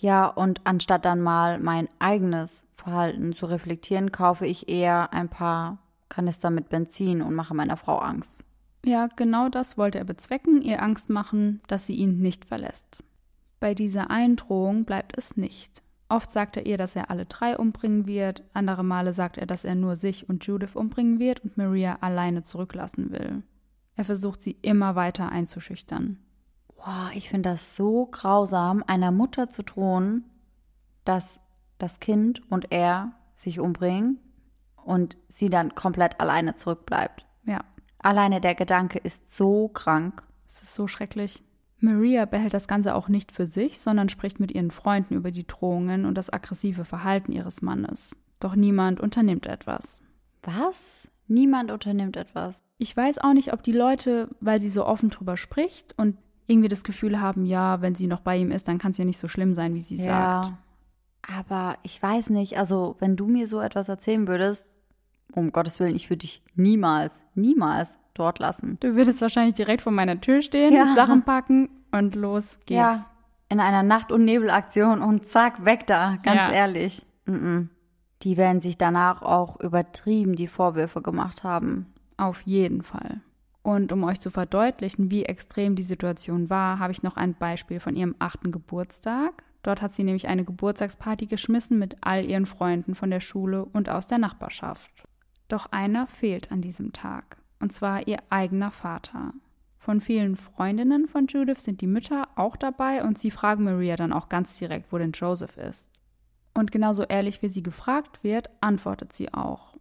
[0.00, 5.80] Ja, und anstatt dann mal mein eigenes Verhalten zu reflektieren, kaufe ich eher ein paar
[6.08, 8.42] Kanister mit Benzin und mache meiner Frau Angst.
[8.82, 13.02] Ja, genau das wollte er bezwecken, ihr Angst machen, dass sie ihn nicht verlässt.
[13.60, 15.82] Bei dieser Eindrohung bleibt es nicht.
[16.12, 19.64] Oft sagt er ihr, dass er alle drei umbringen wird, andere Male sagt er, dass
[19.64, 23.42] er nur sich und Judith umbringen wird und Maria alleine zurücklassen will.
[23.96, 26.18] Er versucht sie immer weiter einzuschüchtern.
[26.76, 30.24] Boah, ich finde das so grausam, einer Mutter zu drohen,
[31.06, 31.40] dass
[31.78, 34.18] das Kind und er sich umbringen
[34.84, 37.24] und sie dann komplett alleine zurückbleibt.
[37.46, 37.64] Ja.
[37.96, 40.22] Alleine der Gedanke ist so krank.
[40.46, 41.42] Es ist so schrecklich.
[41.82, 45.46] Maria behält das Ganze auch nicht für sich, sondern spricht mit ihren Freunden über die
[45.46, 48.16] Drohungen und das aggressive Verhalten ihres Mannes.
[48.38, 50.00] Doch niemand unternimmt etwas.
[50.42, 51.10] Was?
[51.26, 52.62] Niemand unternimmt etwas.
[52.78, 56.16] Ich weiß auch nicht, ob die Leute, weil sie so offen drüber spricht und
[56.46, 59.04] irgendwie das Gefühl haben, ja, wenn sie noch bei ihm ist, dann kann es ja
[59.04, 60.52] nicht so schlimm sein, wie sie ja, sagt.
[61.22, 64.71] Aber ich weiß nicht, also wenn du mir so etwas erzählen würdest,
[65.34, 68.78] um Gottes Willen, ich würde dich niemals, niemals dort lassen.
[68.80, 70.94] Du würdest wahrscheinlich direkt vor meiner Tür stehen, ja.
[70.94, 72.78] Sachen packen und los geht's.
[72.78, 73.06] Ja,
[73.48, 76.52] in einer Nacht- und Nebelaktion und zack, weg da, ganz ja.
[76.52, 77.06] ehrlich.
[77.26, 77.68] Mm -mm.
[78.22, 81.92] Die werden sich danach auch übertrieben die Vorwürfe gemacht haben.
[82.16, 83.20] Auf jeden Fall.
[83.62, 87.78] Und um euch zu verdeutlichen, wie extrem die Situation war, habe ich noch ein Beispiel
[87.78, 89.44] von ihrem achten Geburtstag.
[89.62, 93.88] Dort hat sie nämlich eine Geburtstagsparty geschmissen mit all ihren Freunden von der Schule und
[93.88, 95.04] aus der Nachbarschaft.
[95.52, 99.34] Doch einer fehlt an diesem Tag und zwar ihr eigener Vater.
[99.76, 104.14] Von vielen Freundinnen von Judith sind die Mütter auch dabei und sie fragen Maria dann
[104.14, 105.90] auch ganz direkt, wo denn Joseph ist.
[106.54, 109.76] Und genauso ehrlich wie sie gefragt wird, antwortet sie auch.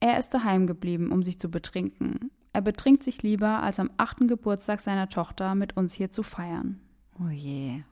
[0.00, 2.30] Er ist daheim geblieben, um sich zu betrinken.
[2.54, 6.80] Er betrinkt sich lieber, als am achten Geburtstag seiner Tochter mit uns hier zu feiern.
[7.22, 7.82] Oh je.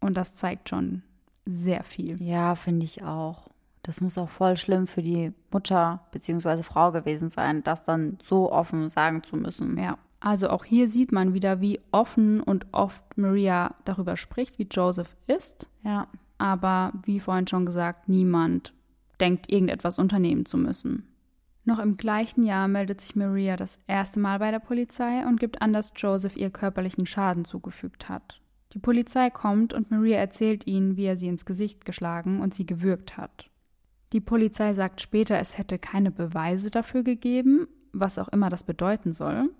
[0.00, 1.04] Und das zeigt schon
[1.46, 2.20] sehr viel.
[2.20, 3.47] Ja, finde ich auch.
[3.82, 6.62] Das muss auch voll schlimm für die Mutter bzw.
[6.62, 9.78] Frau gewesen sein, das dann so offen sagen zu müssen.
[9.78, 9.98] Ja.
[10.20, 15.16] Also auch hier sieht man wieder, wie offen und oft Maria darüber spricht, wie Joseph
[15.26, 15.68] ist.
[15.84, 16.08] Ja.
[16.38, 18.72] Aber wie vorhin schon gesagt, niemand
[19.20, 21.04] denkt, irgendetwas unternehmen zu müssen.
[21.64, 25.60] Noch im gleichen Jahr meldet sich Maria das erste Mal bei der Polizei und gibt
[25.60, 28.40] an, dass Joseph ihr körperlichen Schaden zugefügt hat.
[28.72, 32.66] Die Polizei kommt und Maria erzählt ihnen, wie er sie ins Gesicht geschlagen und sie
[32.66, 33.47] gewürgt hat.
[34.12, 39.12] Die Polizei sagt später, es hätte keine Beweise dafür gegeben, was auch immer das bedeuten
[39.12, 39.50] soll.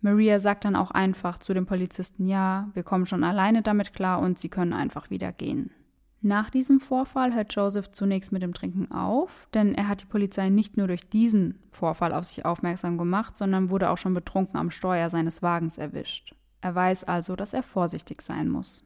[0.00, 4.20] Maria sagt dann auch einfach zu dem Polizisten, ja, wir kommen schon alleine damit klar
[4.20, 5.72] und sie können einfach wieder gehen.
[6.20, 10.48] Nach diesem Vorfall hört Joseph zunächst mit dem Trinken auf, denn er hat die Polizei
[10.48, 14.70] nicht nur durch diesen Vorfall auf sich aufmerksam gemacht, sondern wurde auch schon betrunken am
[14.70, 16.34] Steuer seines Wagens erwischt.
[16.60, 18.84] Er weiß also, dass er vorsichtig sein muss.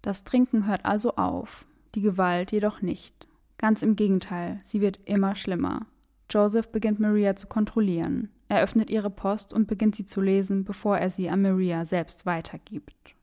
[0.00, 3.26] Das Trinken hört also auf, die Gewalt jedoch nicht.
[3.58, 5.86] Ganz im Gegenteil, sie wird immer schlimmer.
[6.30, 8.30] Joseph beginnt Maria zu kontrollieren.
[8.48, 12.26] Er öffnet ihre Post und beginnt sie zu lesen, bevor er sie an Maria selbst
[12.26, 13.14] weitergibt.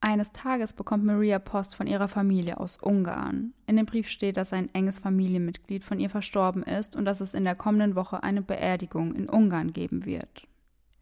[0.00, 3.52] Eines Tages bekommt Maria Post von ihrer Familie aus Ungarn.
[3.66, 7.34] In dem Brief steht, dass ein enges Familienmitglied von ihr verstorben ist und dass es
[7.34, 10.48] in der kommenden Woche eine Beerdigung in Ungarn geben wird.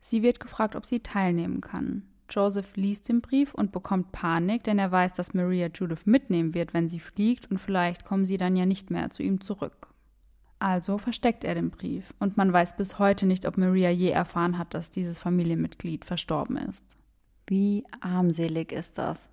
[0.01, 2.10] Sie wird gefragt, ob sie teilnehmen kann.
[2.31, 6.73] Joseph liest den Brief und bekommt Panik, denn er weiß, dass Maria Judith mitnehmen wird,
[6.73, 9.89] wenn sie fliegt, und vielleicht kommen sie dann ja nicht mehr zu ihm zurück.
[10.59, 14.59] Also versteckt er den Brief, und man weiß bis heute nicht, ob Maria je erfahren
[14.59, 16.85] hat, dass dieses Familienmitglied verstorben ist.
[17.47, 19.31] Wie armselig ist das?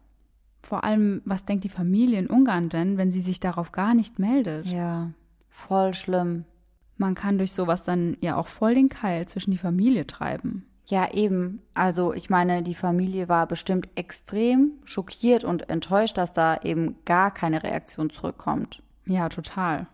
[0.62, 4.20] Vor allem, was denkt die Familie in Ungarn denn, wenn sie sich darauf gar nicht
[4.20, 4.66] meldet?
[4.66, 5.12] Ja,
[5.50, 6.46] voll schlimm.
[6.98, 10.66] Man kann durch sowas dann ja auch voll den Keil zwischen die Familie treiben.
[10.88, 11.62] Ja, eben.
[11.74, 17.32] Also ich meine, die Familie war bestimmt extrem schockiert und enttäuscht, dass da eben gar
[17.32, 18.82] keine Reaktion zurückkommt.
[19.06, 19.88] Ja, total.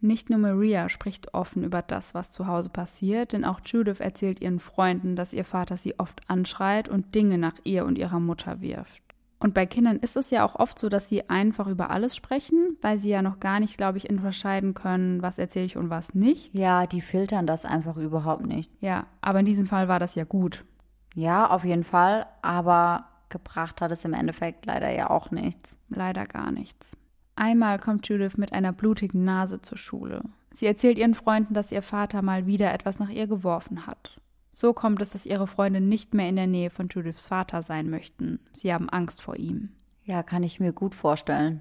[0.00, 4.42] Nicht nur Maria spricht offen über das, was zu Hause passiert, denn auch Judith erzählt
[4.42, 8.60] ihren Freunden, dass ihr Vater sie oft anschreit und Dinge nach ihr und ihrer Mutter
[8.60, 9.13] wirft.
[9.38, 12.78] Und bei Kindern ist es ja auch oft so, dass sie einfach über alles sprechen,
[12.80, 16.14] weil sie ja noch gar nicht, glaube ich, unterscheiden können, was erzähle ich und was
[16.14, 16.54] nicht.
[16.54, 18.70] Ja, die filtern das einfach überhaupt nicht.
[18.80, 20.64] Ja, aber in diesem Fall war das ja gut.
[21.14, 25.76] Ja, auf jeden Fall, aber gebracht hat es im Endeffekt leider ja auch nichts.
[25.88, 26.96] Leider gar nichts.
[27.36, 30.22] Einmal kommt Judith mit einer blutigen Nase zur Schule.
[30.52, 34.20] Sie erzählt ihren Freunden, dass ihr Vater mal wieder etwas nach ihr geworfen hat.
[34.54, 37.90] So kommt es, dass ihre Freunde nicht mehr in der Nähe von Judiths Vater sein
[37.90, 38.38] möchten.
[38.52, 39.70] Sie haben Angst vor ihm.
[40.04, 41.60] Ja, kann ich mir gut vorstellen.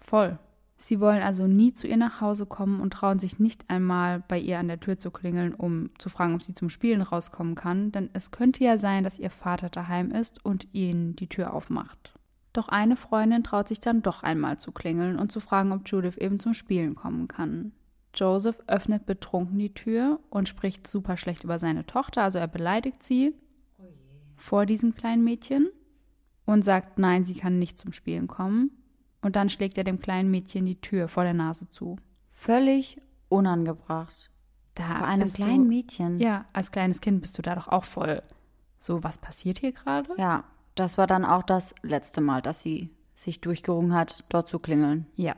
[0.00, 0.38] Voll.
[0.78, 4.38] Sie wollen also nie zu ihr nach Hause kommen und trauen sich nicht einmal bei
[4.38, 7.92] ihr an der Tür zu klingeln, um zu fragen, ob sie zum Spielen rauskommen kann,
[7.92, 12.14] denn es könnte ja sein, dass ihr Vater daheim ist und ihnen die Tür aufmacht.
[12.54, 16.16] Doch eine Freundin traut sich dann doch einmal zu klingeln und zu fragen, ob Judith
[16.16, 17.72] eben zum Spielen kommen kann.
[18.14, 23.02] Joseph öffnet betrunken die Tür und spricht super schlecht über seine Tochter, also er beleidigt
[23.02, 23.34] sie
[23.78, 23.84] oh
[24.36, 25.68] vor diesem kleinen Mädchen
[26.44, 28.70] und sagt, nein, sie kann nicht zum Spielen kommen.
[29.22, 31.96] Und dann schlägt er dem kleinen Mädchen die Tür vor der Nase zu.
[32.28, 34.30] Völlig unangebracht.
[34.74, 36.18] Da Bei einem kleinen du, Mädchen.
[36.18, 38.22] Ja, als kleines Kind bist du da doch auch voll.
[38.80, 40.12] So, was passiert hier gerade?
[40.18, 40.44] Ja,
[40.74, 45.06] das war dann auch das letzte Mal, dass sie sich durchgerungen hat, dort zu klingeln.
[45.14, 45.36] Ja,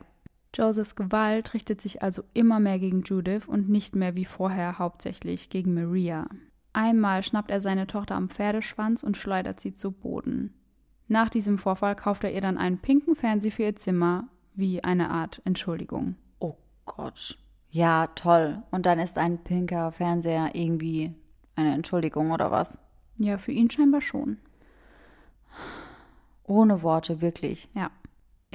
[0.55, 5.49] Josephs Gewalt richtet sich also immer mehr gegen Judith und nicht mehr wie vorher hauptsächlich
[5.49, 6.27] gegen Maria.
[6.71, 10.53] Einmal schnappt er seine Tochter am Pferdeschwanz und schleudert sie zu Boden.
[11.07, 15.09] Nach diesem Vorfall kauft er ihr dann einen pinken Fernseher für ihr Zimmer, wie eine
[15.11, 16.15] Art Entschuldigung.
[16.39, 17.37] Oh Gott.
[17.69, 18.63] Ja, toll.
[18.71, 21.13] Und dann ist ein pinker Fernseher irgendwie
[21.55, 22.77] eine Entschuldigung oder was?
[23.17, 24.37] Ja, für ihn scheinbar schon.
[26.43, 27.69] Ohne Worte, wirklich.
[27.73, 27.91] Ja.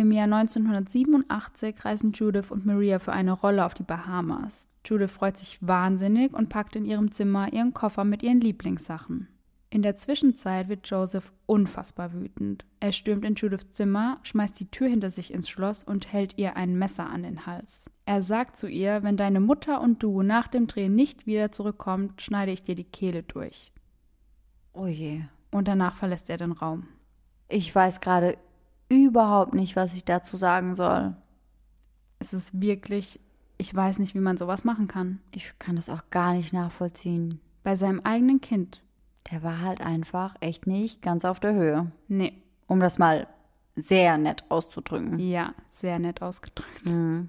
[0.00, 4.66] Im Jahr 1987 reisen Judith und Maria für eine Rolle auf die Bahamas.
[4.82, 9.28] Judith freut sich wahnsinnig und packt in ihrem Zimmer ihren Koffer mit ihren Lieblingssachen.
[9.68, 12.64] In der Zwischenzeit wird Joseph unfassbar wütend.
[12.80, 16.56] Er stürmt in Judiths Zimmer, schmeißt die Tür hinter sich ins Schloss und hält ihr
[16.56, 17.90] ein Messer an den Hals.
[18.06, 22.22] Er sagt zu ihr, wenn deine Mutter und du nach dem Drehen nicht wieder zurückkommt,
[22.22, 23.70] schneide ich dir die Kehle durch.
[24.72, 25.20] Oh je.
[25.50, 26.88] Und danach verlässt er den Raum.
[27.50, 28.38] Ich weiß gerade
[28.90, 31.14] überhaupt nicht, was ich dazu sagen soll.
[32.18, 33.18] Es ist wirklich,
[33.56, 35.20] ich weiß nicht, wie man sowas machen kann.
[35.30, 37.40] Ich kann das auch gar nicht nachvollziehen.
[37.62, 38.82] Bei seinem eigenen Kind.
[39.30, 41.92] Der war halt einfach echt nicht ganz auf der Höhe.
[42.08, 42.34] Nee.
[42.66, 43.26] Um das mal
[43.76, 45.18] sehr nett auszudrücken.
[45.18, 46.90] Ja, sehr nett ausgedrückt.
[46.90, 47.28] Mhm.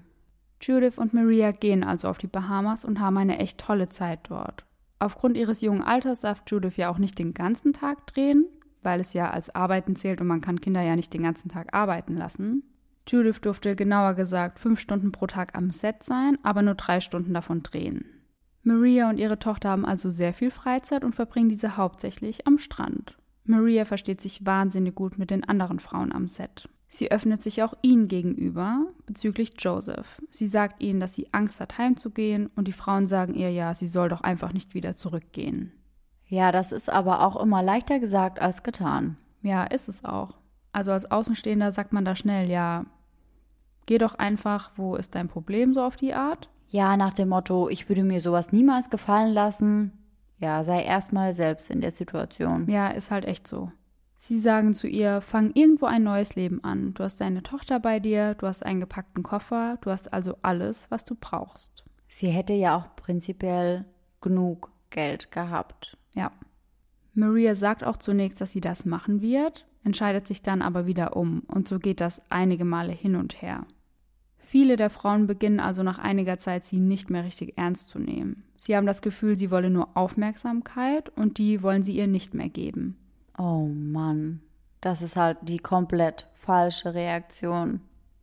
[0.60, 4.64] Judith und Maria gehen also auf die Bahamas und haben eine echt tolle Zeit dort.
[4.98, 8.46] Aufgrund ihres jungen Alters darf Judith ja auch nicht den ganzen Tag drehen,
[8.82, 11.74] weil es ja als Arbeiten zählt und man kann Kinder ja nicht den ganzen Tag
[11.74, 12.62] arbeiten lassen.
[13.06, 17.34] Judith durfte genauer gesagt fünf Stunden pro Tag am Set sein, aber nur drei Stunden
[17.34, 18.04] davon drehen.
[18.62, 23.18] Maria und ihre Tochter haben also sehr viel Freizeit und verbringen diese hauptsächlich am Strand.
[23.44, 26.68] Maria versteht sich wahnsinnig gut mit den anderen Frauen am Set.
[26.88, 30.20] Sie öffnet sich auch ihnen gegenüber bezüglich Joseph.
[30.30, 33.86] Sie sagt ihnen, dass sie Angst hat, heimzugehen, und die Frauen sagen ihr ja, sie
[33.86, 35.72] soll doch einfach nicht wieder zurückgehen.
[36.32, 39.18] Ja, das ist aber auch immer leichter gesagt als getan.
[39.42, 40.30] Ja, ist es auch.
[40.72, 42.86] Also als Außenstehender sagt man da schnell, ja,
[43.84, 46.48] geh doch einfach, wo ist dein Problem so auf die Art?
[46.70, 49.92] Ja, nach dem Motto, ich würde mir sowas niemals gefallen lassen.
[50.38, 52.66] Ja, sei erstmal selbst in der Situation.
[52.66, 53.70] Ja, ist halt echt so.
[54.16, 56.94] Sie sagen zu ihr, fang irgendwo ein neues Leben an.
[56.94, 60.90] Du hast deine Tochter bei dir, du hast einen gepackten Koffer, du hast also alles,
[60.90, 61.84] was du brauchst.
[62.08, 63.84] Sie hätte ja auch prinzipiell
[64.22, 65.98] genug Geld gehabt.
[66.14, 66.32] Ja.
[67.14, 71.40] Maria sagt auch zunächst, dass sie das machen wird, entscheidet sich dann aber wieder um,
[71.46, 73.66] und so geht das einige Male hin und her.
[74.38, 78.44] Viele der Frauen beginnen also nach einiger Zeit, sie nicht mehr richtig ernst zu nehmen.
[78.56, 82.50] Sie haben das Gefühl, sie wolle nur Aufmerksamkeit und die wollen sie ihr nicht mehr
[82.50, 82.96] geben.
[83.38, 84.40] Oh Mann,
[84.82, 87.80] das ist halt die komplett falsche Reaktion.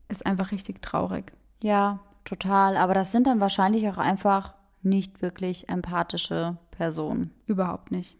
[0.07, 1.33] Ist einfach richtig traurig.
[1.61, 2.77] Ja, total.
[2.77, 7.31] Aber das sind dann wahrscheinlich auch einfach nicht wirklich empathische Person.
[7.45, 8.17] Überhaupt nicht.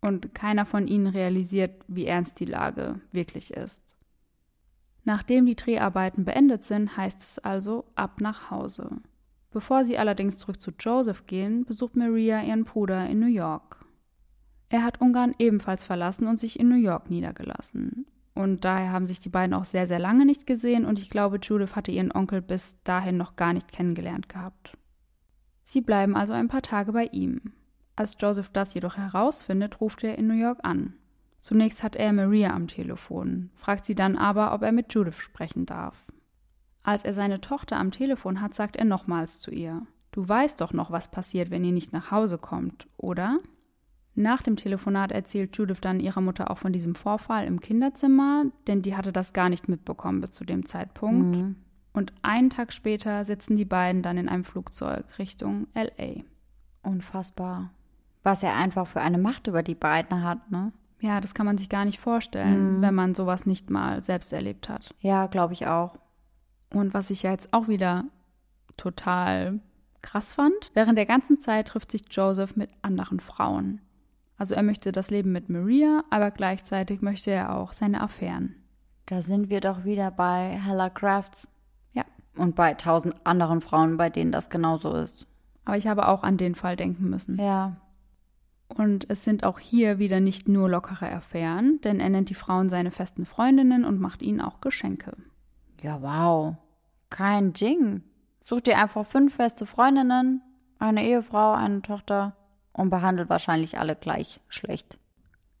[0.00, 3.96] Und keiner von ihnen realisiert, wie ernst die Lage wirklich ist.
[5.04, 8.90] Nachdem die Dreharbeiten beendet sind, heißt es also ab nach Hause.
[9.50, 13.84] Bevor sie allerdings zurück zu Joseph gehen, besucht Maria ihren Bruder in New York.
[14.68, 18.06] Er hat Ungarn ebenfalls verlassen und sich in New York niedergelassen.
[18.34, 21.40] Und daher haben sich die beiden auch sehr, sehr lange nicht gesehen und ich glaube,
[21.42, 24.76] Judith hatte ihren Onkel bis dahin noch gar nicht kennengelernt gehabt.
[25.70, 27.52] Sie bleiben also ein paar Tage bei ihm.
[27.94, 30.94] Als Joseph das jedoch herausfindet, ruft er in New York an.
[31.38, 35.66] Zunächst hat er Maria am Telefon, fragt sie dann aber, ob er mit Judith sprechen
[35.66, 35.94] darf.
[36.82, 40.72] Als er seine Tochter am Telefon hat, sagt er nochmals zu ihr: Du weißt doch
[40.72, 43.38] noch, was passiert, wenn ihr nicht nach Hause kommt, oder?
[44.16, 48.82] Nach dem Telefonat erzählt Judith dann ihrer Mutter auch von diesem Vorfall im Kinderzimmer, denn
[48.82, 51.36] die hatte das gar nicht mitbekommen bis zu dem Zeitpunkt.
[51.36, 51.56] Mhm.
[51.92, 56.22] Und einen Tag später sitzen die beiden dann in einem Flugzeug Richtung LA.
[56.82, 57.70] Unfassbar.
[58.22, 60.72] Was er einfach für eine Macht über die beiden hat, ne?
[61.00, 62.82] Ja, das kann man sich gar nicht vorstellen, Mhm.
[62.82, 64.94] wenn man sowas nicht mal selbst erlebt hat.
[65.00, 65.96] Ja, glaube ich auch.
[66.72, 68.04] Und was ich ja jetzt auch wieder
[68.76, 69.60] total
[70.02, 73.80] krass fand, während der ganzen Zeit trifft sich Joseph mit anderen Frauen.
[74.36, 78.54] Also er möchte das Leben mit Maria, aber gleichzeitig möchte er auch seine Affären.
[79.06, 81.48] Da sind wir doch wieder bei Hella Crafts.
[82.36, 85.26] Und bei tausend anderen Frauen, bei denen das genauso ist.
[85.64, 87.38] Aber ich habe auch an den Fall denken müssen.
[87.38, 87.76] Ja.
[88.68, 92.68] Und es sind auch hier wieder nicht nur lockere Affären, denn er nennt die Frauen
[92.68, 95.16] seine festen Freundinnen und macht ihnen auch Geschenke.
[95.82, 96.56] Ja, wow.
[97.10, 98.02] Kein Ding.
[98.40, 100.42] Such dir einfach fünf feste Freundinnen,
[100.78, 102.36] eine Ehefrau, eine Tochter
[102.72, 104.98] und behandelt wahrscheinlich alle gleich schlecht.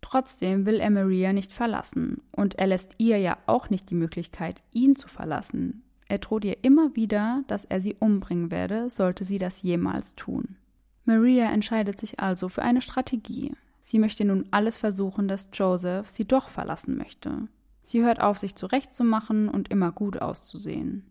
[0.00, 4.62] Trotzdem will er Maria nicht verlassen und er lässt ihr ja auch nicht die Möglichkeit,
[4.72, 5.82] ihn zu verlassen.
[6.10, 10.56] Er droht ihr immer wieder, dass er sie umbringen werde, sollte sie das jemals tun.
[11.04, 13.52] Maria entscheidet sich also für eine Strategie.
[13.84, 17.46] Sie möchte nun alles versuchen, dass Joseph sie doch verlassen möchte.
[17.82, 21.06] Sie hört auf, sich zurechtzumachen und immer gut auszusehen.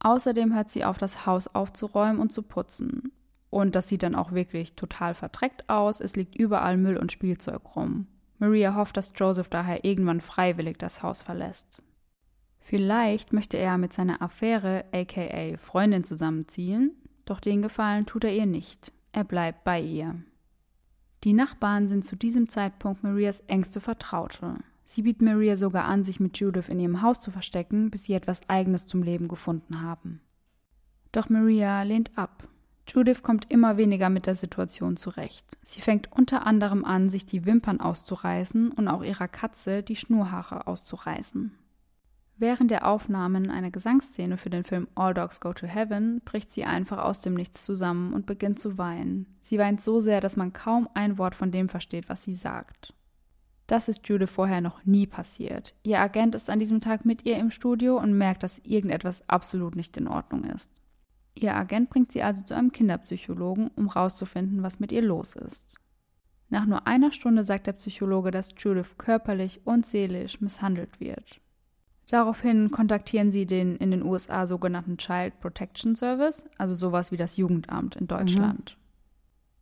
[0.00, 3.12] Außerdem hört sie auf, das Haus aufzuräumen und zu putzen.
[3.50, 6.00] Und das sieht dann auch wirklich total verdreckt aus.
[6.00, 8.08] Es liegt überall Müll und Spielzeug rum.
[8.40, 11.84] Maria hofft, dass Joseph daher irgendwann freiwillig das Haus verlässt.
[12.64, 16.92] Vielleicht möchte er mit seiner Affäre, aka Freundin, zusammenziehen,
[17.26, 18.90] doch den Gefallen tut er ihr nicht.
[19.12, 20.16] Er bleibt bei ihr.
[21.24, 24.56] Die Nachbarn sind zu diesem Zeitpunkt Marias engste Vertraute.
[24.86, 28.14] Sie bieten Maria sogar an, sich mit Judith in ihrem Haus zu verstecken, bis sie
[28.14, 30.20] etwas Eigenes zum Leben gefunden haben.
[31.12, 32.48] Doch Maria lehnt ab.
[32.88, 35.58] Judith kommt immer weniger mit der Situation zurecht.
[35.62, 40.66] Sie fängt unter anderem an, sich die Wimpern auszureißen und auch ihrer Katze die Schnurhaare
[40.66, 41.52] auszureißen.
[42.36, 46.64] Während der Aufnahmen einer Gesangsszene für den Film All Dogs Go to Heaven bricht sie
[46.64, 49.38] einfach aus dem Nichts zusammen und beginnt zu weinen.
[49.40, 52.92] Sie weint so sehr, dass man kaum ein Wort von dem versteht, was sie sagt.
[53.68, 55.74] Das ist Judith vorher noch nie passiert.
[55.84, 59.76] Ihr Agent ist an diesem Tag mit ihr im Studio und merkt, dass irgendetwas absolut
[59.76, 60.70] nicht in Ordnung ist.
[61.34, 65.76] Ihr Agent bringt sie also zu einem Kinderpsychologen, um herauszufinden, was mit ihr los ist.
[66.50, 71.40] Nach nur einer Stunde sagt der Psychologe, dass Judith körperlich und seelisch misshandelt wird.
[72.10, 77.36] Daraufhin kontaktieren sie den in den USA sogenannten Child Protection Service, also sowas wie das
[77.36, 78.76] Jugendamt in Deutschland.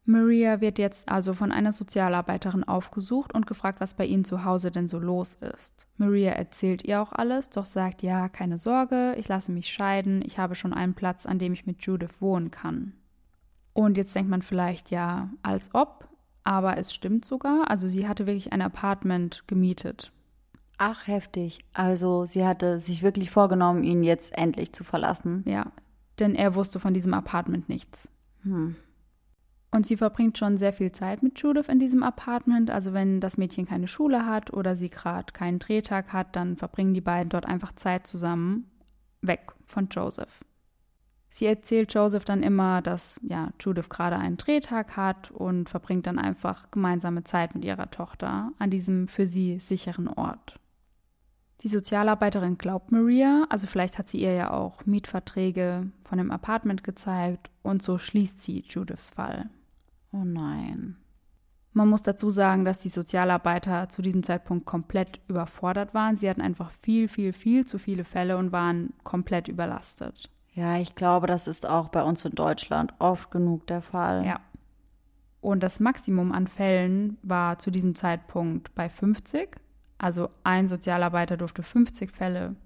[0.04, 4.72] Maria wird jetzt also von einer Sozialarbeiterin aufgesucht und gefragt, was bei ihnen zu Hause
[4.72, 5.86] denn so los ist.
[5.96, 10.38] Maria erzählt ihr auch alles, doch sagt ja, keine Sorge, ich lasse mich scheiden, ich
[10.38, 12.94] habe schon einen Platz, an dem ich mit Judith wohnen kann.
[13.74, 16.08] Und jetzt denkt man vielleicht ja, als ob,
[16.42, 20.12] aber es stimmt sogar, also sie hatte wirklich ein Apartment gemietet.
[20.84, 21.64] Ach, heftig.
[21.72, 25.44] Also, sie hatte sich wirklich vorgenommen, ihn jetzt endlich zu verlassen.
[25.46, 25.70] Ja,
[26.18, 28.10] denn er wusste von diesem Apartment nichts.
[28.42, 28.74] Hm.
[29.70, 32.68] Und sie verbringt schon sehr viel Zeit mit Judith in diesem Apartment.
[32.68, 36.94] Also wenn das Mädchen keine Schule hat oder sie gerade keinen Drehtag hat, dann verbringen
[36.94, 38.68] die beiden dort einfach Zeit zusammen,
[39.20, 40.40] weg von Joseph.
[41.28, 46.18] Sie erzählt Joseph dann immer, dass ja, Judith gerade einen Drehtag hat und verbringt dann
[46.18, 50.58] einfach gemeinsame Zeit mit ihrer Tochter an diesem für sie sicheren Ort.
[51.62, 56.82] Die Sozialarbeiterin glaubt Maria, also vielleicht hat sie ihr ja auch Mietverträge von dem Apartment
[56.82, 59.48] gezeigt und so schließt sie Judiths Fall.
[60.10, 60.96] Oh nein.
[61.72, 66.16] Man muss dazu sagen, dass die Sozialarbeiter zu diesem Zeitpunkt komplett überfordert waren.
[66.16, 70.28] Sie hatten einfach viel, viel, viel zu viele Fälle und waren komplett überlastet.
[70.54, 74.26] Ja, ich glaube, das ist auch bei uns in Deutschland oft genug der Fall.
[74.26, 74.40] Ja.
[75.40, 79.56] Und das Maximum an Fällen war zu diesem Zeitpunkt bei 50.
[80.02, 82.56] Also ein Sozialarbeiter durfte 50 Fälle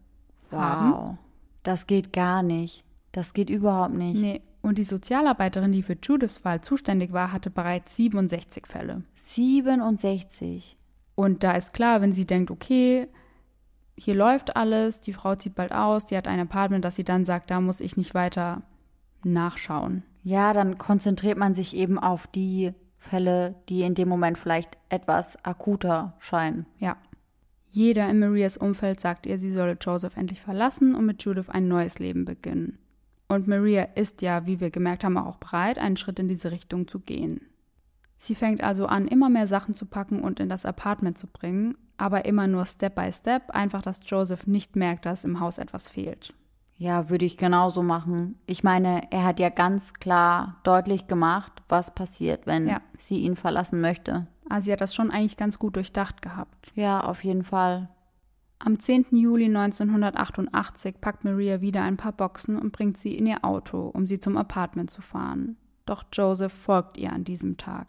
[0.50, 0.92] haben.
[0.92, 1.18] Wow.
[1.62, 2.82] Das geht gar nicht.
[3.12, 4.20] Das geht überhaupt nicht.
[4.20, 4.40] Nee.
[4.62, 9.02] Und die Sozialarbeiterin, die für Judiths Fall zuständig war, hatte bereits 67 Fälle.
[9.26, 10.78] 67.
[11.14, 13.06] Und da ist klar, wenn sie denkt, okay,
[13.96, 17.24] hier läuft alles, die Frau zieht bald aus, die hat ein Apartment, dass sie dann
[17.26, 18.62] sagt, da muss ich nicht weiter
[19.24, 20.04] nachschauen.
[20.22, 25.42] Ja, dann konzentriert man sich eben auf die Fälle, die in dem Moment vielleicht etwas
[25.44, 26.66] akuter scheinen.
[26.78, 26.96] Ja.
[27.76, 31.68] Jeder in Marias Umfeld sagt ihr, sie solle Joseph endlich verlassen und mit Judith ein
[31.68, 32.78] neues Leben beginnen.
[33.28, 36.88] Und Maria ist ja, wie wir gemerkt haben, auch bereit, einen Schritt in diese Richtung
[36.88, 37.42] zu gehen.
[38.16, 41.76] Sie fängt also an, immer mehr Sachen zu packen und in das Apartment zu bringen,
[41.98, 45.86] aber immer nur Step by Step, einfach dass Joseph nicht merkt, dass im Haus etwas
[45.86, 46.32] fehlt.
[46.78, 48.38] Ja, würde ich genauso machen.
[48.46, 52.80] Ich meine, er hat ja ganz klar deutlich gemacht, was passiert, wenn Ja.
[52.96, 54.28] sie ihn verlassen möchte.
[54.48, 56.72] Also sie hat das schon eigentlich ganz gut durchdacht gehabt.
[56.74, 57.88] Ja, auf jeden Fall.
[58.58, 59.06] Am 10.
[59.10, 64.06] Juli 1988 packt Maria wieder ein paar Boxen und bringt sie in ihr Auto, um
[64.06, 65.56] sie zum Apartment zu fahren.
[65.84, 67.86] Doch Joseph folgt ihr an diesem Tag.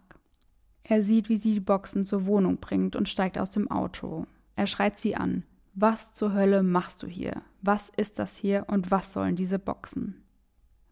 [0.82, 4.26] Er sieht, wie sie die Boxen zur Wohnung bringt und steigt aus dem Auto.
[4.56, 5.44] Er schreit sie an.
[5.74, 7.42] Was zur Hölle machst du hier?
[7.62, 10.22] Was ist das hier und was sollen diese Boxen?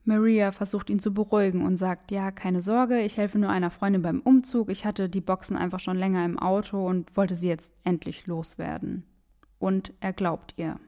[0.07, 4.03] Maria versucht ihn zu beruhigen und sagt, ja, keine Sorge, ich helfe nur einer Freundin
[4.03, 7.73] beim Umzug, ich hatte die Boxen einfach schon länger im Auto und wollte sie jetzt
[7.85, 9.05] endlich loswerden.
[9.59, 10.79] Und er glaubt ihr.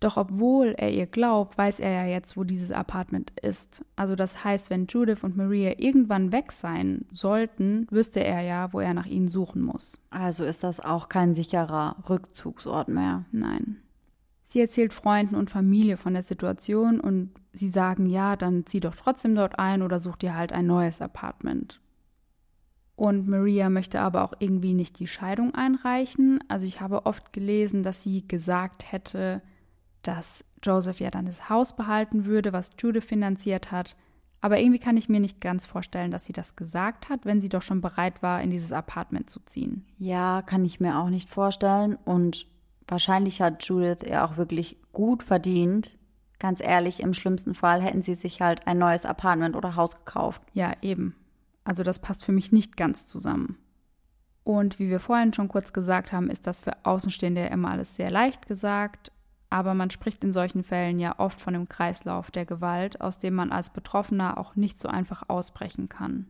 [0.00, 3.84] Doch obwohl er ihr glaubt, weiß er ja jetzt, wo dieses Apartment ist.
[3.96, 8.78] Also das heißt, wenn Judith und Maria irgendwann weg sein sollten, wüsste er ja, wo
[8.78, 10.00] er nach ihnen suchen muss.
[10.10, 13.24] Also ist das auch kein sicherer Rückzugsort mehr.
[13.32, 13.78] Nein.
[14.46, 18.94] Sie erzählt Freunden und Familie von der Situation und sie sagen, ja, dann zieh doch
[18.94, 21.80] trotzdem dort ein oder such dir halt ein neues Apartment.
[22.96, 26.40] Und Maria möchte aber auch irgendwie nicht die Scheidung einreichen.
[26.48, 29.40] Also ich habe oft gelesen, dass sie gesagt hätte,
[30.02, 33.94] dass Joseph ja dann das Haus behalten würde, was Judith finanziert hat.
[34.40, 37.48] Aber irgendwie kann ich mir nicht ganz vorstellen, dass sie das gesagt hat, wenn sie
[37.48, 39.84] doch schon bereit war, in dieses Apartment zu ziehen.
[39.98, 41.96] Ja, kann ich mir auch nicht vorstellen.
[42.04, 42.46] Und
[42.86, 45.96] wahrscheinlich hat Judith ja auch wirklich gut verdient.
[46.38, 50.42] Ganz ehrlich, im schlimmsten Fall hätten sie sich halt ein neues Apartment oder Haus gekauft.
[50.52, 51.16] Ja, eben.
[51.64, 53.58] Also das passt für mich nicht ganz zusammen.
[54.44, 58.10] Und wie wir vorhin schon kurz gesagt haben, ist das für Außenstehende immer alles sehr
[58.10, 59.12] leicht gesagt.
[59.50, 63.34] Aber man spricht in solchen Fällen ja oft von dem Kreislauf der Gewalt, aus dem
[63.34, 66.26] man als Betroffener auch nicht so einfach ausbrechen kann.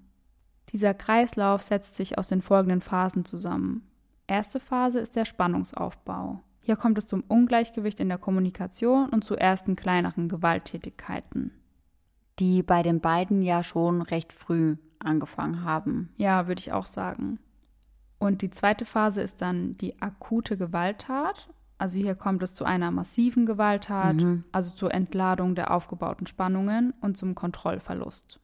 [0.72, 3.88] Dieser Kreislauf setzt sich aus den folgenden Phasen zusammen.
[4.26, 6.40] Erste Phase ist der Spannungsaufbau.
[6.68, 11.50] Hier kommt es zum Ungleichgewicht in der Kommunikation und zu ersten kleineren Gewalttätigkeiten.
[12.38, 16.10] Die bei den beiden ja schon recht früh angefangen haben.
[16.16, 17.38] Ja, würde ich auch sagen.
[18.18, 21.48] Und die zweite Phase ist dann die akute Gewalttat.
[21.78, 24.44] Also hier kommt es zu einer massiven Gewalttat, mhm.
[24.52, 28.40] also zur Entladung der aufgebauten Spannungen und zum Kontrollverlust.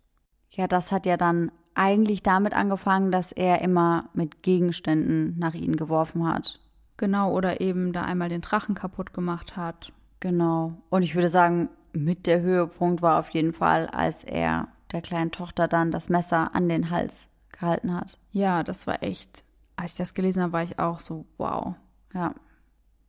[0.49, 5.77] Ja, das hat ja dann eigentlich damit angefangen, dass er immer mit Gegenständen nach ihnen
[5.77, 6.64] geworfen hat.
[6.97, 9.93] Genau, oder eben da einmal den Drachen kaputt gemacht hat.
[10.21, 10.75] Genau.
[10.91, 15.33] Und ich würde sagen, mit der Höhepunkt war auf jeden Fall, als er der kleinen
[15.33, 18.19] Tochter dann das Messer an den Hals gehalten hat.
[18.31, 19.45] Ja, das war echt.
[19.77, 21.75] Als ich das gelesen habe, war ich auch so, wow.
[22.13, 22.35] Ja.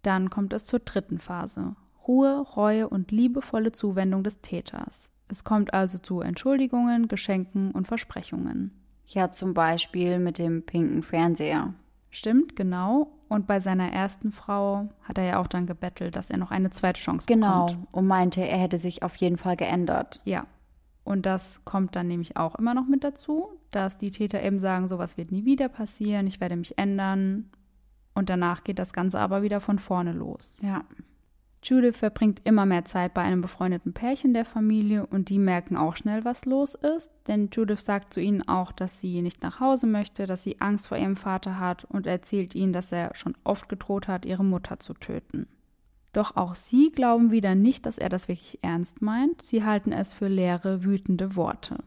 [0.01, 1.75] Dann kommt es zur dritten Phase.
[2.07, 5.11] Ruhe, Reue und liebevolle Zuwendung des Täters.
[5.27, 8.71] Es kommt also zu Entschuldigungen, Geschenken und Versprechungen.
[9.07, 11.73] Ja, zum Beispiel mit dem pinken Fernseher.
[12.11, 13.11] Stimmt, genau.
[13.27, 16.69] Und bei seiner ersten Frau hat er ja auch dann gebettelt, dass er noch eine
[16.69, 17.65] zweite Chance genau.
[17.65, 17.71] bekommt.
[17.71, 17.87] Genau.
[17.91, 20.21] Und meinte, er hätte sich auf jeden Fall geändert.
[20.25, 20.45] Ja.
[21.03, 24.87] Und das kommt dann nämlich auch immer noch mit dazu, dass die Täter eben sagen,
[24.87, 27.51] sowas wird nie wieder passieren, ich werde mich ändern.
[28.13, 30.57] Und danach geht das Ganze aber wieder von vorne los.
[30.61, 30.83] Ja.
[31.67, 35.95] Judith verbringt immer mehr Zeit bei einem befreundeten Pärchen der Familie und die merken auch
[35.95, 39.87] schnell, was los ist, denn Judith sagt zu ihnen auch, dass sie nicht nach Hause
[39.87, 43.67] möchte, dass sie Angst vor ihrem Vater hat und erzählt ihnen, dass er schon oft
[43.67, 45.47] gedroht hat, ihre Mutter zu töten.
[46.13, 50.13] Doch auch sie glauben wieder nicht, dass er das wirklich ernst meint, sie halten es
[50.13, 51.77] für leere, wütende Worte.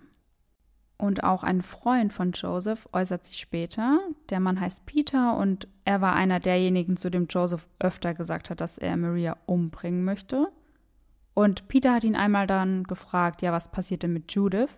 [0.98, 4.00] Und auch ein Freund von Joseph äußert sich später.
[4.30, 8.60] Der Mann heißt Peter und er war einer derjenigen, zu dem Joseph öfter gesagt hat,
[8.60, 10.48] dass er Maria umbringen möchte.
[11.34, 14.70] Und Peter hat ihn einmal dann gefragt, ja, was passierte mit Judith?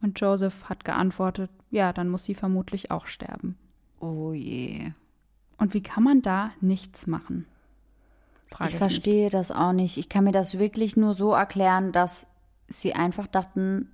[0.00, 3.58] Und Joseph hat geantwortet, ja, dann muss sie vermutlich auch sterben.
[4.00, 4.92] Oh je.
[5.58, 7.46] Und wie kann man da nichts machen?
[8.50, 9.32] Frage ich, ich verstehe mich.
[9.32, 9.98] das auch nicht.
[9.98, 12.26] Ich kann mir das wirklich nur so erklären, dass
[12.68, 13.90] sie einfach dachten,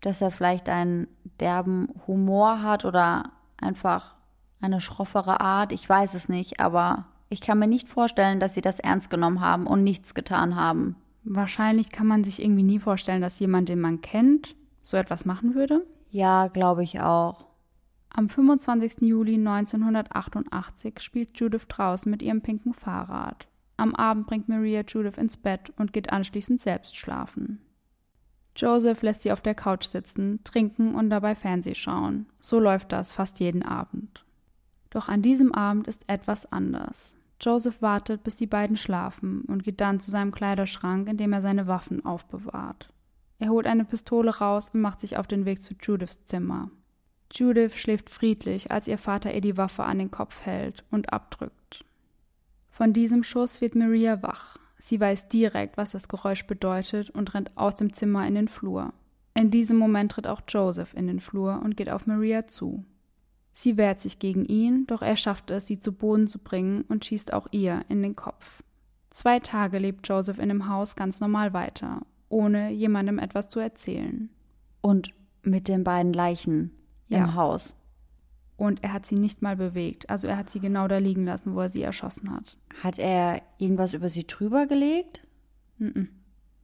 [0.00, 1.08] dass er vielleicht einen
[1.40, 4.14] derben Humor hat oder einfach
[4.60, 5.72] eine schroffere Art.
[5.72, 9.40] Ich weiß es nicht, aber ich kann mir nicht vorstellen, dass sie das ernst genommen
[9.40, 10.96] haben und nichts getan haben.
[11.24, 15.54] Wahrscheinlich kann man sich irgendwie nie vorstellen, dass jemand, den man kennt, so etwas machen
[15.54, 15.84] würde.
[16.10, 17.46] Ja, glaube ich auch.
[18.10, 19.02] Am 25.
[19.02, 23.48] Juli 1988 spielt Judith draußen mit ihrem pinken Fahrrad.
[23.76, 27.60] Am Abend bringt Maria Judith ins Bett und geht anschließend selbst schlafen.
[28.56, 32.26] Joseph lässt sie auf der Couch sitzen, trinken und dabei Fernseh schauen.
[32.40, 34.24] So läuft das fast jeden Abend.
[34.90, 37.16] Doch an diesem Abend ist etwas anders.
[37.40, 41.42] Joseph wartet, bis die beiden schlafen und geht dann zu seinem Kleiderschrank, in dem er
[41.42, 42.88] seine Waffen aufbewahrt.
[43.38, 46.70] Er holt eine Pistole raus und macht sich auf den Weg zu Judiths Zimmer.
[47.30, 51.84] Judith schläft friedlich, als ihr Vater ihr die Waffe an den Kopf hält und abdrückt.
[52.70, 54.58] Von diesem Schuss wird Maria wach.
[54.86, 58.92] Sie weiß direkt, was das Geräusch bedeutet und rennt aus dem Zimmer in den Flur.
[59.34, 62.84] In diesem Moment tritt auch Joseph in den Flur und geht auf Maria zu.
[63.50, 67.04] Sie wehrt sich gegen ihn, doch er schafft es, sie zu Boden zu bringen und
[67.04, 68.62] schießt auch ihr in den Kopf.
[69.10, 74.30] Zwei Tage lebt Joseph in dem Haus ganz normal weiter, ohne jemandem etwas zu erzählen.
[74.82, 76.70] Und mit den beiden Leichen
[77.08, 77.24] Ja.
[77.24, 77.74] im Haus.
[78.56, 81.54] Und er hat sie nicht mal bewegt, also er hat sie genau da liegen lassen,
[81.54, 82.56] wo er sie erschossen hat.
[82.82, 85.22] Hat er irgendwas über sie drüber gelegt?
[85.78, 86.08] Mhm.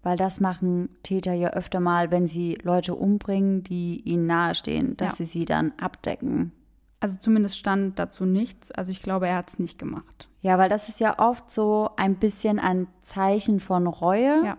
[0.03, 5.19] Weil das machen Täter ja öfter mal, wenn sie Leute umbringen, die ihnen nahestehen, dass
[5.19, 5.25] Ja.
[5.27, 6.53] sie sie dann abdecken.
[6.99, 10.29] Also zumindest stand dazu nichts, also ich glaube, er hat es nicht gemacht.
[10.41, 14.45] Ja, weil das ist ja oft so ein bisschen ein Zeichen von Reue.
[14.45, 14.57] Ja.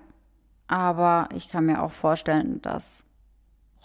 [0.67, 3.05] Aber ich kann mir auch vorstellen, dass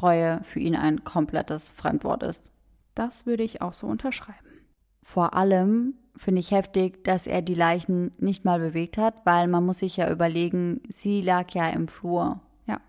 [0.01, 2.53] Reue für ihn ein komplettes Fremdwort ist.
[2.99, 4.66] Das würde ich auch so unterschreiben.
[5.05, 9.64] Vor allem finde ich heftig, dass er die Leichen nicht mal bewegt hat, weil man
[9.64, 12.40] muss sich ja überlegen, sie lag ja im Flur.
[12.66, 12.80] Ja.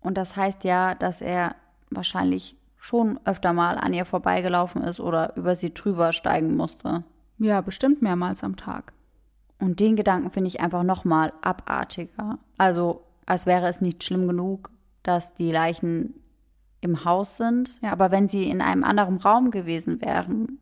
[0.00, 1.56] Und das heißt ja, dass er
[1.90, 7.02] wahrscheinlich schon öfter mal an ihr vorbeigelaufen ist oder über sie drüber steigen musste.
[7.38, 8.92] Ja, bestimmt mehrmals am Tag.
[9.58, 12.38] Und den Gedanken finde ich einfach nochmal abartiger.
[12.56, 14.70] Also, als wäre es nicht schlimm genug,
[15.02, 16.14] dass die Leichen
[16.86, 17.76] im Haus sind.
[17.82, 17.92] Ja.
[17.92, 20.58] Aber wenn sie in einem anderen Raum gewesen wären,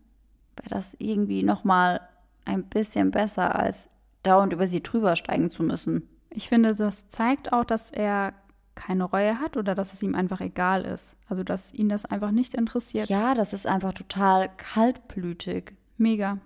[0.57, 2.01] wäre das irgendwie nochmal
[2.45, 3.89] ein bisschen besser, als
[4.23, 6.09] dauernd über sie drüber steigen zu müssen.
[6.31, 8.33] Ich finde, das zeigt auch, dass er
[8.75, 11.15] keine Reue hat oder dass es ihm einfach egal ist.
[11.29, 13.09] Also, dass ihn das einfach nicht interessiert.
[13.09, 15.75] Ja, das ist einfach total kaltblütig.
[15.97, 16.39] Mega.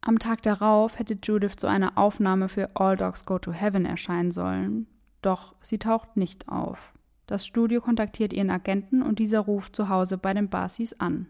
[0.00, 4.30] Am Tag darauf hätte Judith zu einer Aufnahme für All Dogs Go to Heaven erscheinen
[4.30, 4.86] sollen.
[5.22, 6.89] Doch sie taucht nicht auf.
[7.30, 11.28] Das Studio kontaktiert ihren Agenten und dieser ruft zu Hause bei den Barsis an.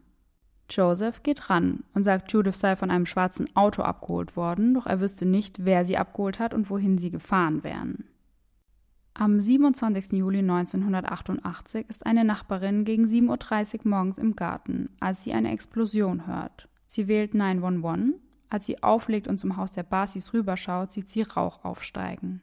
[0.71, 5.03] Joseph geht ran und sagt, Judith sei von einem schwarzen Auto abgeholt worden, doch er
[5.03, 8.07] wüsste nicht, wer sie abgeholt hat und wohin sie gefahren wären.
[9.13, 10.13] Am 27.
[10.13, 16.27] Juli 1988 ist eine Nachbarin gegen 7.30 Uhr morgens im Garten, als sie eine Explosion
[16.27, 16.71] hört.
[16.87, 18.15] Sie wählt 911.
[18.49, 22.41] Als sie auflegt und zum Haus der Basis rüberschaut, sieht sie Rauch aufsteigen.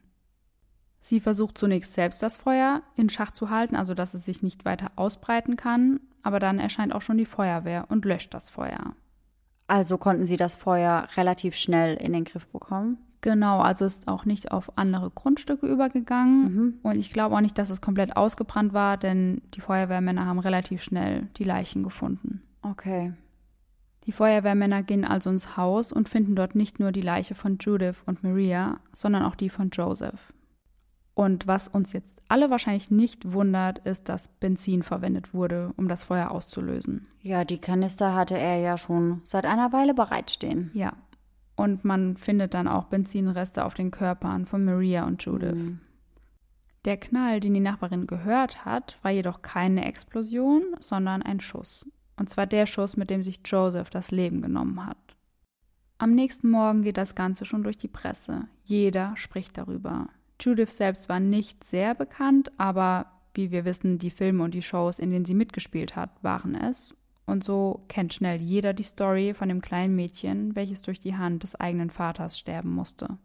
[1.07, 4.65] Sie versucht zunächst selbst das Feuer in Schach zu halten, also dass es sich nicht
[4.65, 8.93] weiter ausbreiten kann, aber dann erscheint auch schon die Feuerwehr und löscht das Feuer.
[9.67, 12.97] Also konnten sie das Feuer relativ schnell in den Griff bekommen.
[13.21, 16.41] Genau, also ist auch nicht auf andere Grundstücke übergegangen.
[16.53, 16.73] Mhm.
[16.83, 20.83] Und ich glaube auch nicht, dass es komplett ausgebrannt war, denn die Feuerwehrmänner haben relativ
[20.83, 22.41] schnell die Leichen gefunden.
[22.63, 23.13] Okay.
[24.03, 28.03] Die Feuerwehrmänner gehen also ins Haus und finden dort nicht nur die Leiche von Judith
[28.05, 30.33] und Maria, sondern auch die von Joseph.
[31.17, 36.03] Und was uns jetzt alle wahrscheinlich nicht wundert, ist, dass Benzin verwendet wurde, um das
[36.03, 37.07] Feuer auszulösen.
[37.23, 40.69] Ja, die Kanister hatte er ja schon seit einer Weile bereitstehen.
[40.75, 40.93] Ja.
[41.55, 45.55] Und man findet dann auch Benzinreste auf den Körpern von Maria und Judith.
[45.55, 45.79] Mhm.
[46.85, 51.89] Der Knall, den die Nachbarin gehört hat, war jedoch keine Explosion, sondern ein Schuss.
[52.15, 55.17] Und zwar der Schuss, mit dem sich Joseph das Leben genommen hat.
[55.97, 58.47] Am nächsten Morgen geht das Ganze schon durch die Presse.
[58.63, 60.09] Jeder spricht darüber.
[60.39, 64.99] Judith selbst war nicht sehr bekannt, aber wie wir wissen, die Filme und die Shows,
[64.99, 66.95] in denen sie mitgespielt hat, waren es.
[67.25, 71.43] Und so kennt schnell jeder die Story von dem kleinen Mädchen, welches durch die Hand
[71.43, 73.17] des eigenen Vaters sterben musste.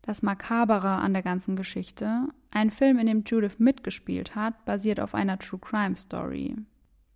[0.00, 5.14] Das Makabere an der ganzen Geschichte, ein Film, in dem Judith mitgespielt hat, basiert auf
[5.14, 6.56] einer True Crime Story.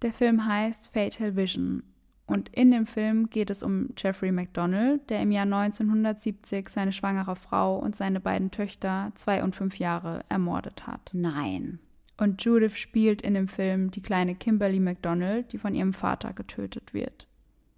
[0.02, 1.82] Der Film heißt Fatal Vision
[2.26, 7.36] und in dem Film geht es um Jeffrey McDonald, der im Jahr 1970 seine schwangere
[7.36, 11.10] Frau und seine beiden Töchter, zwei und fünf Jahre, ermordet hat.
[11.12, 11.78] Nein.
[12.18, 16.94] Und Judith spielt in dem Film die kleine Kimberly McDonald, die von ihrem Vater getötet
[16.94, 17.28] wird.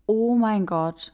[0.06, 1.12] Oh mein Gott.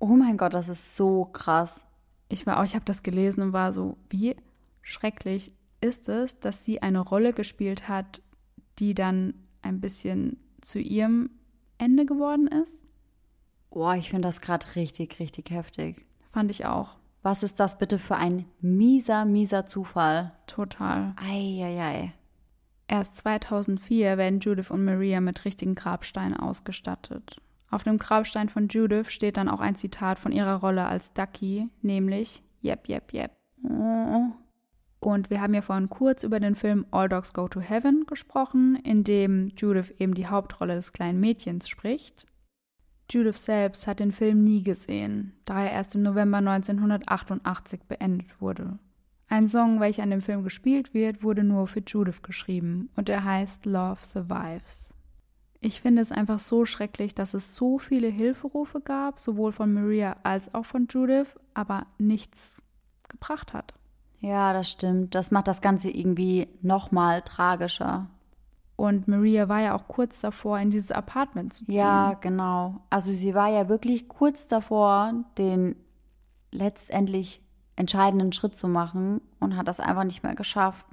[0.00, 1.84] Oh mein Gott, das ist so krass.
[2.28, 4.34] Ich war auch, ich habe das gelesen und war so, wie
[4.82, 8.20] schrecklich ist es, dass sie eine Rolle gespielt hat,
[8.78, 11.30] die dann ein bisschen zu ihrem
[11.78, 12.80] Ende geworden ist?
[13.70, 16.04] Boah, ich finde das gerade richtig, richtig heftig.
[16.32, 16.96] Fand ich auch.
[17.22, 20.32] Was ist das bitte für ein mieser, mieser Zufall?
[20.46, 21.14] Total.
[21.16, 22.12] Eieiei.
[22.86, 27.40] Erst 2004 werden Judith und Maria mit richtigen Grabsteinen ausgestattet.
[27.70, 31.68] Auf dem Grabstein von Judith steht dann auch ein Zitat von ihrer Rolle als Ducky,
[31.82, 33.32] nämlich Yep, yep, yep.
[35.00, 38.76] Und wir haben ja vorhin kurz über den Film All Dogs Go to Heaven gesprochen,
[38.76, 42.26] in dem Judith eben die Hauptrolle des kleinen Mädchens spricht.
[43.10, 48.78] Judith selbst hat den Film nie gesehen, da er erst im November 1988 beendet wurde.
[49.28, 53.24] Ein Song, welcher an dem Film gespielt wird, wurde nur für Judith geschrieben und er
[53.24, 54.94] heißt Love Survives.
[55.60, 60.16] Ich finde es einfach so schrecklich, dass es so viele Hilferufe gab, sowohl von Maria
[60.22, 62.62] als auch von Judith, aber nichts
[63.08, 63.74] gebracht hat.
[64.20, 65.14] Ja, das stimmt.
[65.14, 68.06] Das macht das Ganze irgendwie nochmal tragischer.
[68.76, 71.74] Und Maria war ja auch kurz davor, in dieses Apartment zu ziehen.
[71.74, 72.80] Ja, genau.
[72.90, 75.74] Also sie war ja wirklich kurz davor, den
[76.52, 77.42] letztendlich
[77.74, 80.86] entscheidenden Schritt zu machen und hat das einfach nicht mehr geschafft.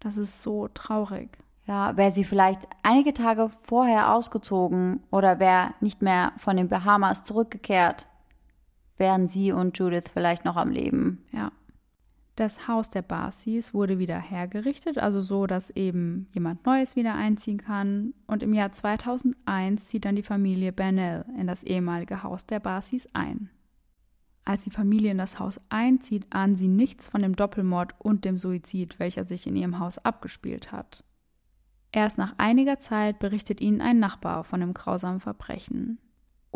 [0.00, 1.38] Das ist so traurig.
[1.66, 7.24] Ja, wäre sie vielleicht einige Tage vorher ausgezogen oder wäre nicht mehr von den Bahamas
[7.24, 8.06] zurückgekehrt,
[8.98, 11.24] wären sie und Judith vielleicht noch am Leben.
[11.32, 11.50] Ja.
[12.36, 17.56] Das Haus der Barcies wurde wieder hergerichtet, also so, dass eben jemand Neues wieder einziehen
[17.56, 18.12] kann.
[18.26, 23.08] Und im Jahr 2001 zieht dann die Familie Bernell in das ehemalige Haus der Barcies
[23.14, 23.48] ein.
[24.44, 28.36] Als die Familie in das Haus einzieht, ahnen sie nichts von dem Doppelmord und dem
[28.36, 31.04] Suizid, welcher sich in ihrem Haus abgespielt hat.
[31.90, 35.98] Erst nach einiger Zeit berichtet ihnen ein Nachbar von dem grausamen Verbrechen.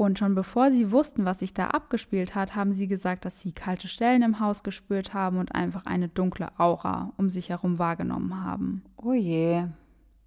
[0.01, 3.53] Und schon bevor sie wussten, was sich da abgespielt hat, haben sie gesagt, dass sie
[3.53, 8.43] kalte Stellen im Haus gespürt haben und einfach eine dunkle Aura um sich herum wahrgenommen
[8.43, 8.83] haben.
[8.97, 9.67] Oh je.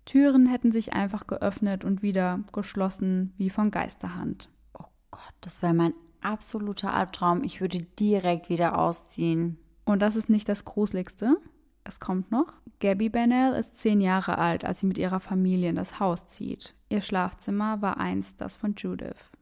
[0.05, 4.47] Türen hätten sich einfach geöffnet und wieder geschlossen wie von Geisterhand.
[4.77, 7.43] Oh Gott, das wäre mein absoluter Albtraum.
[7.43, 9.57] Ich würde direkt wieder ausziehen.
[9.85, 11.37] Und das ist nicht das Gruseligste.
[11.83, 12.53] Es kommt noch.
[12.79, 16.75] Gabby Bennell ist zehn Jahre alt, als sie mit ihrer Familie in das Haus zieht.
[16.89, 19.32] Ihr Schlafzimmer war einst das von Judith.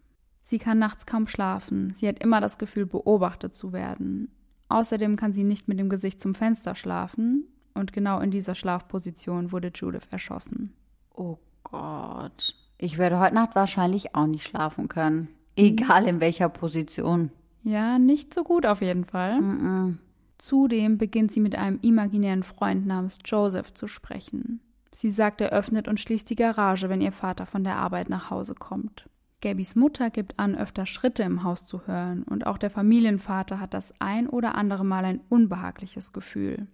[0.42, 1.94] Sie kann nachts kaum schlafen.
[1.94, 4.30] Sie hat immer das Gefühl, beobachtet zu werden.
[4.70, 7.46] Außerdem kann sie nicht mit dem Gesicht zum Fenster schlafen.
[7.74, 10.74] Und genau in dieser Schlafposition wurde Judith erschossen.
[11.14, 12.56] Oh Gott.
[12.78, 15.30] Ich werde heute Nacht wahrscheinlich auch nicht schlafen können.
[15.56, 17.32] Egal in welcher Position.
[17.64, 19.40] Ja, nicht so gut auf jeden Fall.
[19.40, 19.98] Mm -mm.
[20.40, 24.60] Zudem beginnt sie mit einem imaginären Freund namens Joseph zu sprechen.
[24.92, 28.32] Sie sagt, er öffnet und schließt die Garage, wenn ihr Vater von der Arbeit nach
[28.32, 29.08] Hause kommt.
[29.42, 33.74] Gabys Mutter gibt an, öfter Schritte im Haus zu hören, und auch der Familienvater hat
[33.74, 36.68] das ein oder andere Mal ein unbehagliches Gefühl.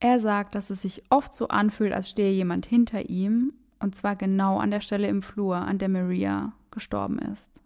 [0.00, 4.16] Er sagt, dass es sich oft so anfühlt, als stehe jemand hinter ihm, und zwar
[4.16, 7.62] genau an der Stelle im Flur, an der Maria gestorben ist.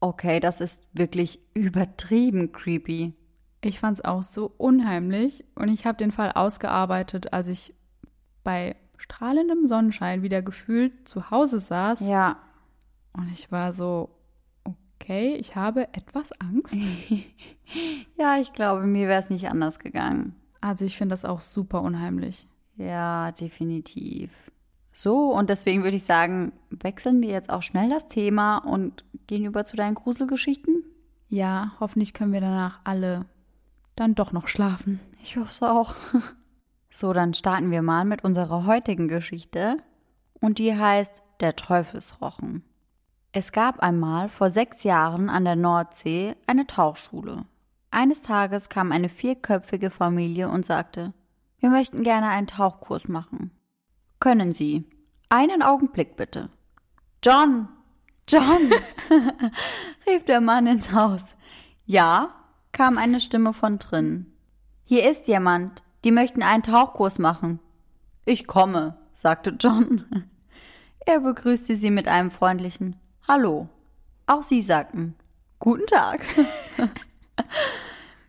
[0.00, 3.14] Okay, das ist wirklich übertrieben creepy.
[3.60, 7.74] Ich fand's auch so unheimlich und ich habe den Fall ausgearbeitet, als ich
[8.42, 12.00] bei strahlendem Sonnenschein wieder gefühlt zu Hause saß.
[12.00, 12.38] Ja.
[13.12, 14.10] Und ich war so,
[14.64, 16.76] okay, ich habe etwas Angst.
[18.18, 20.36] ja, ich glaube, mir wäre es nicht anders gegangen.
[20.60, 22.46] Also ich finde das auch super unheimlich.
[22.76, 24.30] Ja, definitiv.
[24.92, 29.44] So, und deswegen würde ich sagen, wechseln wir jetzt auch schnell das Thema und gehen
[29.44, 30.84] über zu deinen Gruselgeschichten.
[31.26, 33.24] Ja, hoffentlich können wir danach alle
[33.96, 35.00] dann doch noch schlafen.
[35.22, 35.94] Ich hoffe es auch.
[36.94, 39.78] So, dann starten wir mal mit unserer heutigen Geschichte.
[40.42, 42.64] Und die heißt Der Teufelsrochen.
[43.34, 47.46] Es gab einmal vor sechs Jahren an der Nordsee eine Tauchschule.
[47.90, 51.14] Eines Tages kam eine vierköpfige Familie und sagte,
[51.58, 53.50] wir möchten gerne einen Tauchkurs machen.
[54.20, 54.84] Können Sie?
[55.30, 56.50] Einen Augenblick bitte.
[57.24, 57.68] John!
[58.28, 58.70] John!
[60.06, 61.22] rief der Mann ins Haus.
[61.86, 62.34] Ja,
[62.72, 64.26] kam eine Stimme von drin.
[64.84, 67.60] Hier ist jemand, die möchten einen Tauchkurs machen.
[68.26, 70.04] Ich komme, sagte John.
[71.04, 72.94] Er begrüßte sie mit einem freundlichen
[73.28, 73.68] Hallo.
[74.26, 75.14] Auch sie sagten
[75.60, 76.26] Guten Tag.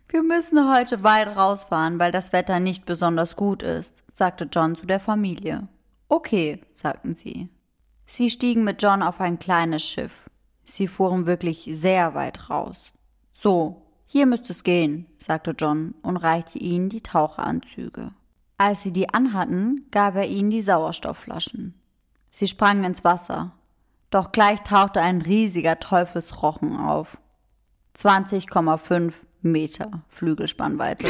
[0.08, 4.86] Wir müssen heute weit rausfahren, weil das Wetter nicht besonders gut ist, sagte John zu
[4.86, 5.66] der Familie.
[6.08, 7.48] Okay, sagten sie.
[8.06, 10.30] Sie stiegen mit John auf ein kleines Schiff.
[10.62, 12.76] Sie fuhren wirklich sehr weit raus.
[13.32, 18.12] So, hier müsste es gehen, sagte John und reichte ihnen die Taucheranzüge.
[18.58, 21.74] Als sie die anhatten, gab er ihnen die Sauerstoffflaschen.
[22.30, 23.52] Sie sprangen ins Wasser,
[24.14, 27.18] doch gleich tauchte ein riesiger Teufelsrochen auf.
[27.96, 31.08] 20,5 Meter Flügelspannweite.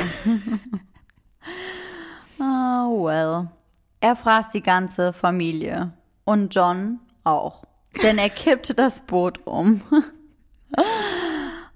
[2.38, 3.50] oh well.
[4.00, 5.92] Er fraß die ganze Familie.
[6.24, 7.64] Und John auch.
[8.02, 9.82] Denn er kippte das Boot um.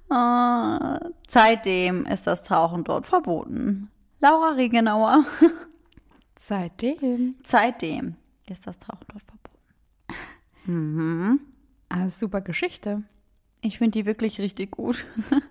[0.09, 3.91] oh, seitdem ist das Tauchen dort verboten.
[4.18, 5.24] Laura Regenauer.
[6.37, 7.37] Seitdem.
[7.45, 8.16] Seitdem
[8.47, 9.38] ist das Tauchen dort verboten.
[10.69, 11.41] Mhm.
[11.89, 13.03] Ah, super Geschichte.
[13.61, 15.07] Ich finde die wirklich richtig gut.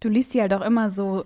[0.00, 1.24] Du liest sie halt auch immer so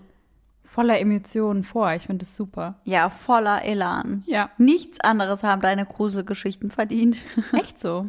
[0.65, 1.93] voller Emotionen vor.
[1.93, 2.81] Ich finde das super.
[2.85, 4.23] Ja, voller Elan.
[4.27, 4.51] Ja.
[4.57, 7.19] Nichts anderes haben deine Gruselgeschichten verdient.
[7.53, 8.07] Echt so.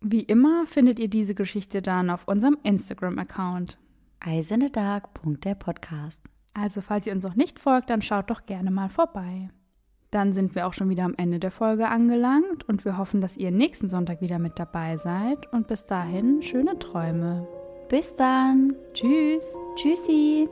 [0.00, 3.78] Wie immer findet ihr diese Geschichte dann auf unserem Instagram-Account.
[4.18, 6.20] Eisenedark.der Podcast.
[6.54, 9.50] Also, falls ihr uns noch nicht folgt, dann schaut doch gerne mal vorbei.
[10.12, 13.38] Dann sind wir auch schon wieder am Ende der Folge angelangt und wir hoffen, dass
[13.38, 15.50] ihr nächsten Sonntag wieder mit dabei seid.
[15.52, 17.48] Und bis dahin schöne Träume.
[17.88, 18.74] Bis dann.
[18.92, 19.46] Tschüss.
[19.74, 20.48] Tschüssi.